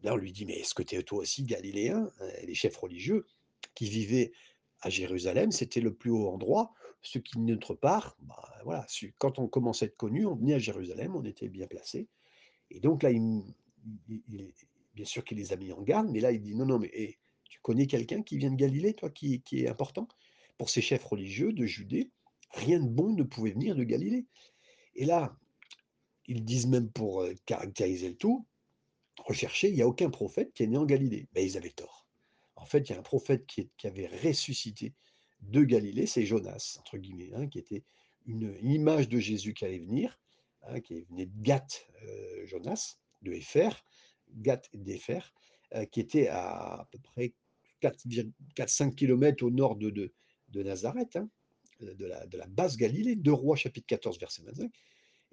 là, 0.02 0.14
on 0.14 0.18
lui 0.18 0.32
dit, 0.32 0.46
mais 0.46 0.56
est-ce 0.60 0.74
que 0.74 0.84
tu 0.84 0.96
es 0.96 1.04
toi 1.04 1.20
aussi 1.20 1.44
galiléen 1.44 2.10
Les 2.44 2.56
chefs 2.56 2.78
religieux 2.78 3.26
qui 3.76 3.90
vivaient 3.90 4.32
à 4.82 4.90
Jérusalem, 4.90 5.52
c'était 5.52 5.82
le 5.82 5.94
plus 5.94 6.12
haut 6.12 6.30
endroit. 6.30 6.74
Ceux 7.02 7.20
qui 7.20 7.36
venaient 7.36 7.54
d'autre 7.54 7.76
part, 7.76 8.18
bah, 8.22 8.42
voilà, 8.64 8.86
quand 9.18 9.40
on 9.40 9.48
commençait 9.48 9.86
à 9.86 9.88
être 9.88 9.98
connu, 9.98 10.26
on 10.26 10.36
venait 10.36 10.54
à 10.56 10.60
Jérusalem, 10.60 11.16
on 11.16 11.24
était 11.24 11.50
bien 11.50 11.68
placé. 11.68 12.08
Et 12.72 12.80
donc 12.80 13.04
là, 13.04 13.12
bien 14.96 15.06
sûr 15.06 15.24
qu'il 15.24 15.38
les 15.38 15.52
a 15.52 15.58
mis 15.58 15.72
en 15.72 15.82
garde, 15.82 16.10
mais 16.10 16.22
là, 16.22 16.32
il 16.32 16.42
dit, 16.42 16.56
non, 16.56 16.66
non, 16.66 16.80
mais 16.80 17.18
tu 17.54 17.60
connais 17.62 17.86
quelqu'un 17.86 18.24
qui 18.24 18.40
vient 18.40 18.50
de 18.50 18.56
Galilée, 18.56 18.96
toi, 18.96 19.12
qui, 19.12 19.44
est 19.52 19.68
important? 19.68 20.08
Pour 20.58 20.72
ces 20.72 20.82
chefs 20.82 21.06
religieux 21.06 21.54
de 21.54 21.68
Judée, 21.68 22.10
rien 22.50 22.80
de 22.80 22.88
bon 22.88 23.14
ne 23.14 23.22
pouvait 23.22 23.52
venir 23.52 23.76
de 23.76 23.84
Galilée. 23.84 24.26
Et 24.96 25.06
là, 25.06 25.38
ils 26.26 26.44
disent 26.44 26.66
même 26.66 26.90
pour 26.90 27.24
caractériser 27.46 28.10
le 28.10 28.16
tout, 28.16 28.48
rechercher, 29.20 29.70
il 29.70 29.76
n'y 29.76 29.84
a 29.84 29.88
aucun 29.88 30.10
prophète 30.10 30.52
qui 30.54 30.64
est 30.64 30.68
né 30.68 30.78
en 30.78 30.86
Galilée. 30.86 31.28
Ben, 31.34 31.46
ils 31.46 31.56
avaient 31.56 31.70
tort. 31.70 32.08
En 32.56 32.66
fait, 32.66 32.90
il 32.90 32.94
y 32.94 32.96
a 32.96 33.00
un 33.00 33.04
prophète 33.04 33.46
qui, 33.46 33.70
avait 33.84 34.08
ressuscité 34.08 34.96
de 35.42 35.62
Galilée, 35.62 36.08
c'est 36.08 36.26
Jonas, 36.26 36.78
entre 36.80 36.98
guillemets, 36.98 37.34
hein, 37.36 37.48
qui 37.48 37.60
était 37.60 37.84
une, 38.26 38.58
image 38.64 39.10
de 39.10 39.20
Jésus 39.20 39.54
qui 39.54 39.66
allait 39.66 39.78
venir, 39.78 40.20
hein, 40.64 40.80
qui 40.82 41.02
venait 41.02 41.28
de 41.28 41.44
Gath, 41.44 41.88
Jonas, 42.46 42.98
de 43.22 43.32
Épher, 43.32 43.70
Gath 44.38 44.70
et 44.74 44.80
d'Épher, 44.80 45.20
qui 45.92 46.00
était 46.00 46.30
à 46.30 46.88
peu 46.92 46.98
près 46.98 47.36
4-5 47.90 48.96
km 48.96 49.44
au 49.46 49.52
nord 49.52 49.76
de, 49.76 50.12
Nazareth, 50.56 51.16
hein, 51.16 51.30
de, 51.82 52.06
la, 52.06 52.26
de 52.28 52.38
la 52.38 52.48
basse 52.48 52.78
Galilée, 52.78 53.16
2 53.16 53.32
Rois 53.32 53.56
chapitre 53.56 53.88
14, 53.88 54.20
verset 54.20 54.44
25. 54.44 54.72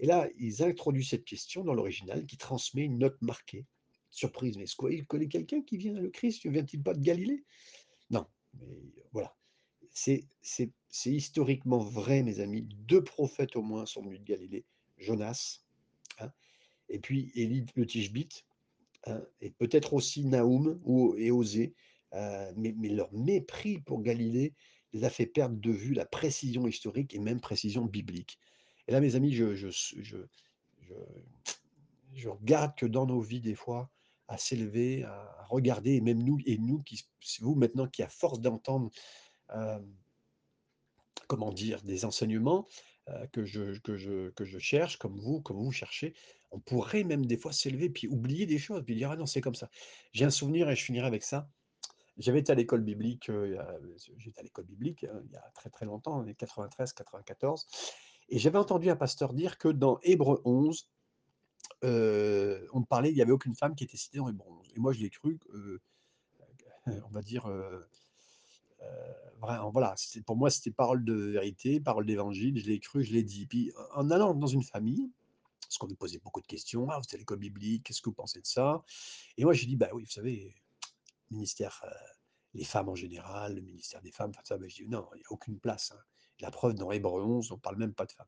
Et 0.00 0.06
là, 0.06 0.28
ils 0.38 0.62
introduisent 0.62 1.10
cette 1.10 1.24
question 1.24 1.62
dans 1.62 1.74
l'original 1.74 2.24
qui 2.26 2.38
transmet 2.38 2.84
une 2.84 2.98
note 2.98 3.20
marquée. 3.20 3.66
Surprise, 4.10 4.56
mais 4.56 4.64
est-ce 4.64 4.76
qu'il 4.76 5.06
connaît 5.06 5.28
quelqu'un 5.28 5.62
qui 5.62 5.76
vient, 5.76 5.92
le 5.92 6.08
Christ? 6.08 6.44
Ne 6.46 6.50
vient-il 6.50 6.82
pas 6.82 6.94
de 6.94 7.00
Galilée? 7.00 7.44
Non, 8.10 8.26
mais 8.58 8.66
voilà. 9.12 9.36
C'est 9.92 10.26
historiquement 11.04 11.78
vrai, 11.78 12.22
mes 12.22 12.40
amis. 12.40 12.62
Deux 12.62 13.04
prophètes 13.04 13.56
au 13.56 13.62
moins 13.62 13.86
sont 13.86 14.02
venus 14.02 14.20
de 14.20 14.24
Galilée. 14.24 14.64
Jonas, 14.98 15.60
hein, 16.18 16.32
et 16.88 16.98
puis 16.98 17.30
Élie 17.34 17.66
le 17.74 17.86
Tishbite, 17.86 18.44
hein, 19.06 19.22
et 19.40 19.50
peut-être 19.50 19.94
aussi 19.94 20.24
Naoum 20.24 20.80
ou, 20.84 21.14
et 21.16 21.30
Osée. 21.30 21.74
Euh, 22.14 22.52
mais, 22.56 22.72
leur 22.88 23.12
mépris 23.12 23.78
pour 23.78 24.02
Galilée 24.02 24.54
les 24.92 25.04
a 25.04 25.10
fait 25.10 25.26
perdre 25.26 25.56
de 25.56 25.70
vue 25.70 25.94
la 25.94 26.04
précision 26.04 26.66
historique 26.66 27.14
et 27.14 27.20
même 27.20 27.40
précision 27.40 27.84
biblique. 27.84 28.38
Et 28.88 28.92
là, 28.92 29.00
mes 29.00 29.14
amis, 29.14 29.32
je, 29.32 29.46
regarde 32.26 32.74
que 32.76 32.86
dans 32.86 33.06
nos 33.06 33.20
vies, 33.20 33.40
des 33.40 33.54
fois, 33.54 33.88
à 34.26 34.36
s'élever, 34.36 35.04
à 35.04 35.46
regarder, 35.48 35.92
et 35.92 36.00
même 36.00 36.22
nous, 36.22 36.38
et 36.44 36.58
nous, 36.58 36.82
qui, 36.82 37.04
vous 37.40 37.54
maintenant, 37.54 37.86
qui 37.86 38.02
à 38.02 38.08
force 38.08 38.40
d'entendre, 38.40 38.90
euh, 39.50 39.78
comment 41.28 41.52
dire, 41.52 41.82
des 41.82 42.04
enseignements 42.04 42.66
euh, 43.08 43.26
que, 43.28 43.44
je, 43.44 43.78
que, 43.78 43.96
je, 43.96 44.30
que 44.30 44.44
je 44.44 44.58
cherche, 44.58 44.96
comme 44.96 45.18
vous, 45.20 45.40
comme 45.40 45.58
vous 45.58 45.72
cherchez, 45.72 46.14
on 46.50 46.58
pourrait 46.58 47.04
même 47.04 47.26
des 47.26 47.36
fois 47.36 47.52
s'élever, 47.52 47.90
puis 47.90 48.08
oublier 48.08 48.46
des 48.46 48.58
choses, 48.58 48.82
puis 48.84 48.96
dire, 48.96 49.12
ah 49.12 49.16
non, 49.16 49.26
c'est 49.26 49.40
comme 49.40 49.54
ça. 49.54 49.70
J'ai 50.12 50.24
un 50.24 50.30
souvenir, 50.30 50.68
et 50.68 50.74
je 50.74 50.82
finirai 50.82 51.06
avec 51.06 51.22
ça. 51.22 51.48
J'avais 52.20 52.40
été 52.40 52.52
à 52.52 52.54
l'école 52.54 52.82
biblique, 52.82 53.30
j'étais 54.18 54.40
à 54.40 54.42
l'école 54.42 54.66
biblique 54.66 55.04
hein, 55.04 55.22
il 55.24 55.32
y 55.32 55.36
a 55.36 55.50
très 55.54 55.70
très 55.70 55.86
longtemps, 55.86 56.18
en 56.18 56.24
93, 56.24 56.92
94, 56.92 57.66
et 58.28 58.38
j'avais 58.38 58.58
entendu 58.58 58.90
un 58.90 58.96
pasteur 58.96 59.32
dire 59.32 59.58
que 59.58 59.68
dans 59.68 59.98
Hébreu 60.02 60.40
11, 60.44 60.88
euh, 61.84 62.66
on 62.72 62.82
parlait, 62.82 63.10
il 63.10 63.14
n'y 63.14 63.22
avait 63.22 63.32
aucune 63.32 63.54
femme 63.54 63.74
qui 63.74 63.84
était 63.84 63.96
citée 63.96 64.18
dans 64.18 64.28
Hébreu 64.28 64.50
11. 64.50 64.72
Et 64.76 64.80
moi, 64.80 64.92
je 64.92 65.00
l'ai 65.00 65.10
cru, 65.10 65.40
euh, 65.54 65.80
on 66.86 67.08
va 67.10 67.22
dire, 67.22 67.46
euh, 67.46 67.80
voilà, 69.72 69.94
pour 70.26 70.36
moi, 70.36 70.50
c'était 70.50 70.70
parole 70.70 71.04
de 71.04 71.14
vérité, 71.14 71.80
parole 71.80 72.06
d'évangile, 72.06 72.58
je 72.58 72.66
l'ai 72.66 72.78
cru, 72.78 73.02
je 73.02 73.12
l'ai 73.12 73.22
dit. 73.22 73.46
Puis, 73.46 73.72
en 73.94 74.06
en 74.06 74.10
allant 74.10 74.34
dans 74.34 74.46
une 74.46 74.62
famille, 74.62 75.10
parce 75.62 75.78
qu'on 75.78 75.88
me 75.88 75.94
posait 75.94 76.18
beaucoup 76.18 76.40
de 76.40 76.46
questions: 76.46 76.88
«Ah, 76.90 76.98
vous 76.98 77.04
êtes 77.04 77.14
à 77.14 77.16
l'école 77.16 77.38
biblique, 77.38 77.84
qu'est-ce 77.84 78.02
que 78.02 78.10
vous 78.10 78.14
pensez 78.14 78.40
de 78.40 78.46
ça?» 78.46 78.82
et 79.36 79.44
moi 79.44 79.52
j'ai 79.54 79.66
dit: 79.66 79.76
«Bah 79.76 79.88
oui, 79.94 80.04
vous 80.04 80.10
savez, 80.10 80.54
ministère, 81.30 81.82
heu, 81.86 81.90
les 82.54 82.64
femmes 82.64 82.88
en 82.88 82.94
général, 82.96 83.54
le 83.56 83.60
ministère 83.62 84.02
des 84.02 84.12
femmes, 84.12 84.30
enfin 84.30 84.42
ça», 84.44 84.58
bah, 84.58 84.66
je 84.68 84.76
dis: 84.76 84.88
«Non, 84.88 85.08
il 85.14 85.20
y 85.20 85.24
a 85.24 85.32
aucune 85.32 85.60
place, 85.60 85.92
hein». 85.92 86.00
La 86.40 86.50
preuve 86.50 86.74
dans 86.74 86.90
Hébreux 86.92 87.22
11, 87.22 87.52
on 87.52 87.58
parle 87.58 87.76
même 87.78 87.94
pas 87.94 88.06
de 88.06 88.12
femmes. 88.12 88.26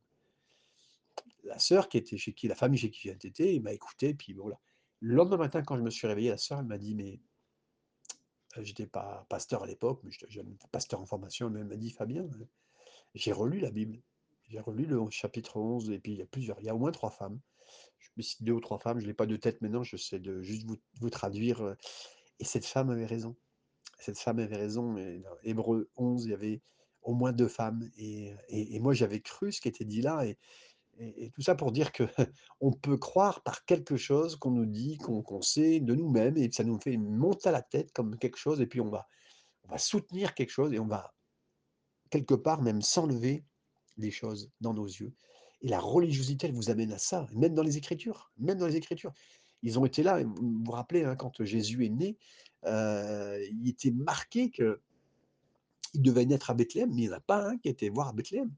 La 1.45 1.59
sœur 1.59 1.89
qui 1.89 1.99
était 1.99 2.19
chez 2.19 2.33
qui 2.33 2.49
la 2.49 2.55
famille 2.55 2.79
chez 2.79 2.91
qui 2.91 3.01
j'ai 3.03 3.11
été, 3.13 3.59
m'a 3.61 3.73
écouté, 3.73 4.15
puis 4.15 4.33
voilà. 4.35 4.59
Le 5.01 5.15
lendemain 5.17 5.37
matin, 5.37 5.63
quand 5.63 5.77
je 5.77 5.83
me 5.83 5.91
suis 5.91 6.07
réveillé, 6.07 6.31
la 6.31 6.39
sœur, 6.39 6.61
elle 6.61 6.67
m'a 6.67 6.79
dit: 6.79 6.95
«Mais» 6.95 7.21
heu, 8.57 8.65
j'étais 8.65 8.87
pas 8.87 9.27
pasteur 9.29 9.63
à 9.63 9.67
l'époque, 9.67 10.01
mais 10.05 10.11
j'étais 10.13 10.45
pasteur 10.71 11.01
en 11.01 11.07
formation, 11.07 11.53
elle 11.57 11.65
m'a 11.65 11.77
dit: 11.77 11.91
«Fabien, 11.91 12.25
heu, 12.25 12.49
j'ai 13.15 13.33
relu 13.33 13.61
la 13.61 13.71
Bible. 13.71 14.03
J'ai 14.49 14.61
relu 14.61 14.87
le 14.87 15.01
chapitre 15.11 15.59
11 15.59 15.91
et 15.91 15.99
puis 16.01 16.13
il 16.13 16.19
y 16.19 16.23
a 16.23 16.27
plusieurs 16.27 16.61
il 16.61 16.67
y 16.67 16.71
a 16.71 16.75
au 16.75 16.79
moins 16.79 16.93
3 16.93 17.11
femmes». 17.11 17.41
Je 18.01 18.11
me 18.19 18.23
cite 18.23 18.45
2 18.45 18.53
ou 18.55 18.61
3 18.61 18.79
femmes, 18.79 19.01
je 19.01 19.07
l'ai 19.07 19.15
pas 19.15 19.27
de 19.27 19.37
tête 19.37 19.63
maintenant, 19.63 19.83
j'essaie 19.85 20.21
de 20.21 20.43
juste 20.43 20.67
vous 21.01 21.11
traduire, 21.11 21.77
et 22.43 22.45
cette 22.45 22.67
femme 22.67 22.91
avait 22.91 23.07
raison. 23.07 23.37
Cette 24.01 24.19
femme 24.19 24.41
avait 24.41 24.57
raison 24.57 24.97
et 24.97 25.21
dans 25.21 25.37
Hébreux 25.45 25.89
11, 25.95 26.25
il 26.25 26.31
y 26.33 26.35
avait 26.35 26.61
au 27.03 27.15
moins 27.15 27.31
2 27.31 27.47
femmes. 27.47 27.89
Et 27.97 28.81
moi 28.81 28.95
j'avais 28.95 29.21
cru 29.21 29.53
ce 29.53 29.61
qui 29.61 29.69
était 29.69 29.85
dit 29.85 30.03
là. 30.03 30.27
Et 30.99 31.31
tout 31.31 31.43
ça 31.43 31.55
pour 31.55 31.71
dire 31.71 31.93
que 31.93 32.03
on 32.61 32.73
peut 32.73 32.97
croire 32.97 33.45
par 33.45 33.65
quelque 33.65 33.97
chose 33.97 34.35
qu'on 34.35 34.51
nous 34.51 34.67
dit, 34.67 34.99
qu'on 34.99 35.41
sait 35.41 35.79
de 35.79 35.95
nous-mêmes. 35.95 36.37
Et 36.37 36.51
ça 36.51 36.65
nous 36.65 36.81
fait 36.81 36.97
monter 36.97 37.51
à 37.51 37.53
la 37.53 37.63
tête 37.63 37.93
comme 37.93 38.19
quelque 38.19 38.39
chose. 38.39 38.61
Et 38.61 38.67
puis 38.67 38.81
on 38.81 38.91
va 38.91 39.07
on 39.69 39.69
va 39.71 39.79
soutenir 39.79 40.35
quelque 40.35 40.51
chose 40.51 40.73
et 40.73 40.81
on 40.81 40.89
va 40.89 41.15
quelque 42.11 42.35
part 42.35 42.61
même 42.61 42.83
s'enlever 42.83 43.45
des 43.99 44.11
choses 44.11 44.51
dans 44.61 44.75
nos 44.75 44.87
yeux. 44.87 45.15
Et 45.61 45.69
la 45.69 45.79
religiosité, 45.79 46.49
elle 46.49 46.55
vous 46.55 46.71
amène 46.71 46.91
à 46.91 46.99
ça, 46.99 47.29
même 47.33 47.55
dans 47.55 47.63
les 47.63 47.77
Écritures, 47.77 48.33
même 48.37 48.59
dans 48.59 48.67
les 48.67 48.75
Écritures. 48.75 49.13
Ils 49.63 49.79
ont 49.79 49.85
été 49.87 50.03
là 50.03 50.23
vous 50.25 50.35
vous 50.65 50.71
rappelez, 50.73 51.05
hein, 51.05 51.15
quand 51.17 51.45
Jésus 51.45 51.85
est 51.87 51.89
né, 51.91 52.17
heu, 52.67 53.39
il 53.53 53.69
était 53.69 53.93
marqué 53.93 54.51
qu'il 54.51 54.77
devait 55.95 56.27
naître 56.27 56.51
à 56.51 56.55
Bethléem, 56.55 56.91
mais 56.95 57.03
il 57.03 57.05
y 57.07 57.09
en 57.11 57.13
a 57.15 57.21
pas 57.21 57.45
un 57.49 57.59
qui 57.59 57.69
était 57.69 57.89
voir 57.91 58.09
à 58.09 58.13
Bethléem. 58.13 58.51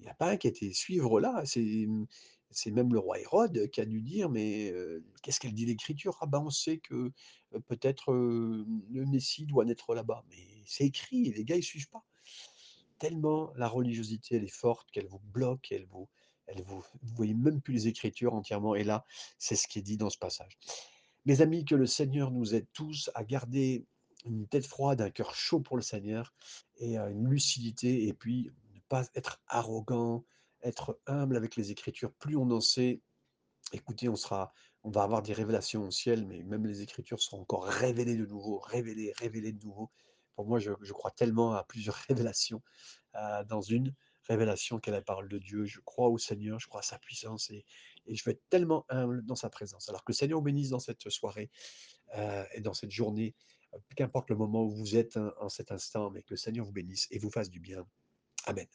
Il 0.00 0.06
y 0.06 0.08
a 0.10 0.14
pas 0.14 0.30
un 0.32 0.36
qui 0.38 0.48
été 0.48 0.72
suivre 0.74 1.20
là, 1.20 1.44
c'est, 1.46 2.72
même 2.72 2.92
le 2.94 3.00
roi 3.00 3.20
Hérode 3.20 3.68
qui 3.70 3.80
a 3.82 3.86
dû 3.86 4.02
dire: 4.02 4.30
«Mais, 4.30 4.70
heu, 4.72 5.04
qu'est-ce 5.22 5.40
qu'elle 5.40 5.54
dit 5.54 5.66
l'Écriture? 5.66 6.18
Ah 6.22 6.26
ben, 6.26 6.40
on 6.40 6.50
sait 6.50 6.78
que, 6.78 6.94
heu, 7.54 7.60
peut-être, 7.68 8.12
le 8.14 9.06
Messie 9.06 9.46
doit 9.46 9.64
naître 9.66 9.94
là-bas». 9.94 10.24
Mais 10.30 10.62
c'est 10.66 10.86
écrit 10.86 11.28
et 11.28 11.32
les 11.34 11.44
gars, 11.44 11.56
ils 11.56 11.64
suivent 11.64 11.90
pas. 11.90 12.04
Tellement 13.00 13.52
la 13.56 13.68
religiosité, 13.68 14.36
elle 14.36 14.44
est 14.44 14.48
forte 14.48 14.90
qu'elle 14.92 15.08
vous 15.08 15.20
bloque, 15.34 15.72
elle 15.72 15.86
vous 15.86 16.08
vous 16.64 16.82
vous 17.02 17.14
voyez 17.14 17.34
même 17.34 17.60
plus 17.60 17.74
les 17.74 17.88
Écritures 17.88 18.34
entièrement 18.34 18.74
et 18.74 18.84
là, 18.84 19.04
c'est 19.38 19.56
ce 19.56 19.66
qui 19.68 19.78
est 19.78 19.82
dit 19.82 19.96
dans 19.96 20.10
ce 20.10 20.18
passage. 20.18 20.58
Mes 21.24 21.40
amis, 21.40 21.64
que 21.64 21.74
le 21.74 21.86
Seigneur 21.86 22.30
nous 22.30 22.54
aide 22.54 22.66
tous 22.72 23.10
à 23.14 23.24
garder 23.24 23.84
une 24.24 24.46
tête 24.46 24.66
froide, 24.66 25.00
un 25.00 25.10
cœur 25.10 25.34
chaud 25.34 25.60
pour 25.60 25.76
le 25.76 25.82
Seigneur 25.82 26.34
et 26.76 26.98
heu, 26.98 27.10
une 27.10 27.28
lucidité 27.28 28.06
et 28.06 28.12
puis 28.12 28.50
ne 28.74 28.80
pas 28.88 29.04
être 29.14 29.42
arrogant, 29.48 30.24
être 30.62 31.00
humble 31.06 31.36
avec 31.36 31.56
les 31.56 31.70
Écritures. 31.70 32.12
Plus 32.14 32.36
on 32.36 32.50
en 32.50 32.60
sait, 32.60 33.00
écoutez, 33.72 34.08
on 34.08 34.16
sera 34.16 34.52
on 34.84 34.90
va 34.90 35.02
avoir 35.02 35.20
des 35.20 35.32
révélations 35.32 35.82
au 35.82 35.90
ciel, 35.90 36.24
mais 36.28 36.44
même 36.44 36.64
les 36.64 36.82
Écritures 36.82 37.20
seront 37.20 37.40
encore 37.40 37.64
révélées 37.64 38.16
de 38.16 38.24
nouveau, 38.24 38.60
révélées, 38.60 39.12
révélées 39.18 39.52
de 39.52 39.64
nouveau. 39.64 39.90
Pour 40.36 40.46
moi, 40.46 40.60
je 40.60 40.92
crois 40.92 41.10
tellement 41.10 41.54
à 41.54 41.64
plusieurs 41.64 41.96
révélations, 42.08 42.62
heu, 43.16 43.44
dans 43.48 43.62
une 43.62 43.92
révélation 44.28 44.80
la 44.86 45.02
parole 45.02 45.28
de 45.28 45.38
Dieu. 45.38 45.64
Je 45.66 45.80
crois 45.80 46.08
au 46.08 46.18
Seigneur, 46.18 46.58
je 46.60 46.66
crois 46.68 46.80
à 46.80 46.82
sa 46.84 46.98
puissance 46.98 47.50
et 47.50 47.64
je 48.08 48.22
veux 48.24 48.32
être 48.32 48.48
tellement 48.50 48.84
humble 48.88 49.24
dans 49.24 49.34
sa 49.36 49.50
présence. 49.50 49.88
Alors 49.88 50.04
que 50.04 50.12
le 50.12 50.16
Seigneur 50.16 50.38
vous 50.38 50.44
bénisse 50.44 50.70
dans 50.70 50.80
cette 50.80 51.08
soirée, 51.10 51.50
heu 52.16 52.44
et 52.54 52.60
dans 52.60 52.74
cette 52.74 52.90
journée, 52.92 53.34
heu, 53.74 53.78
qu'importe 53.96 54.30
le 54.30 54.36
moment 54.36 54.64
où 54.64 54.70
vous 54.70 54.96
êtes, 54.96 55.16
hein, 55.16 55.34
en 55.40 55.48
cet 55.48 55.72
instant, 55.72 56.10
mais 56.10 56.22
que 56.22 56.32
le 56.32 56.36
Seigneur 56.38 56.66
vous 56.66 56.72
bénisse 56.72 57.08
et 57.10 57.18
vous 57.18 57.30
fasse 57.30 57.50
du 57.50 57.60
bien. 57.60 57.86
Amen. 58.46 58.66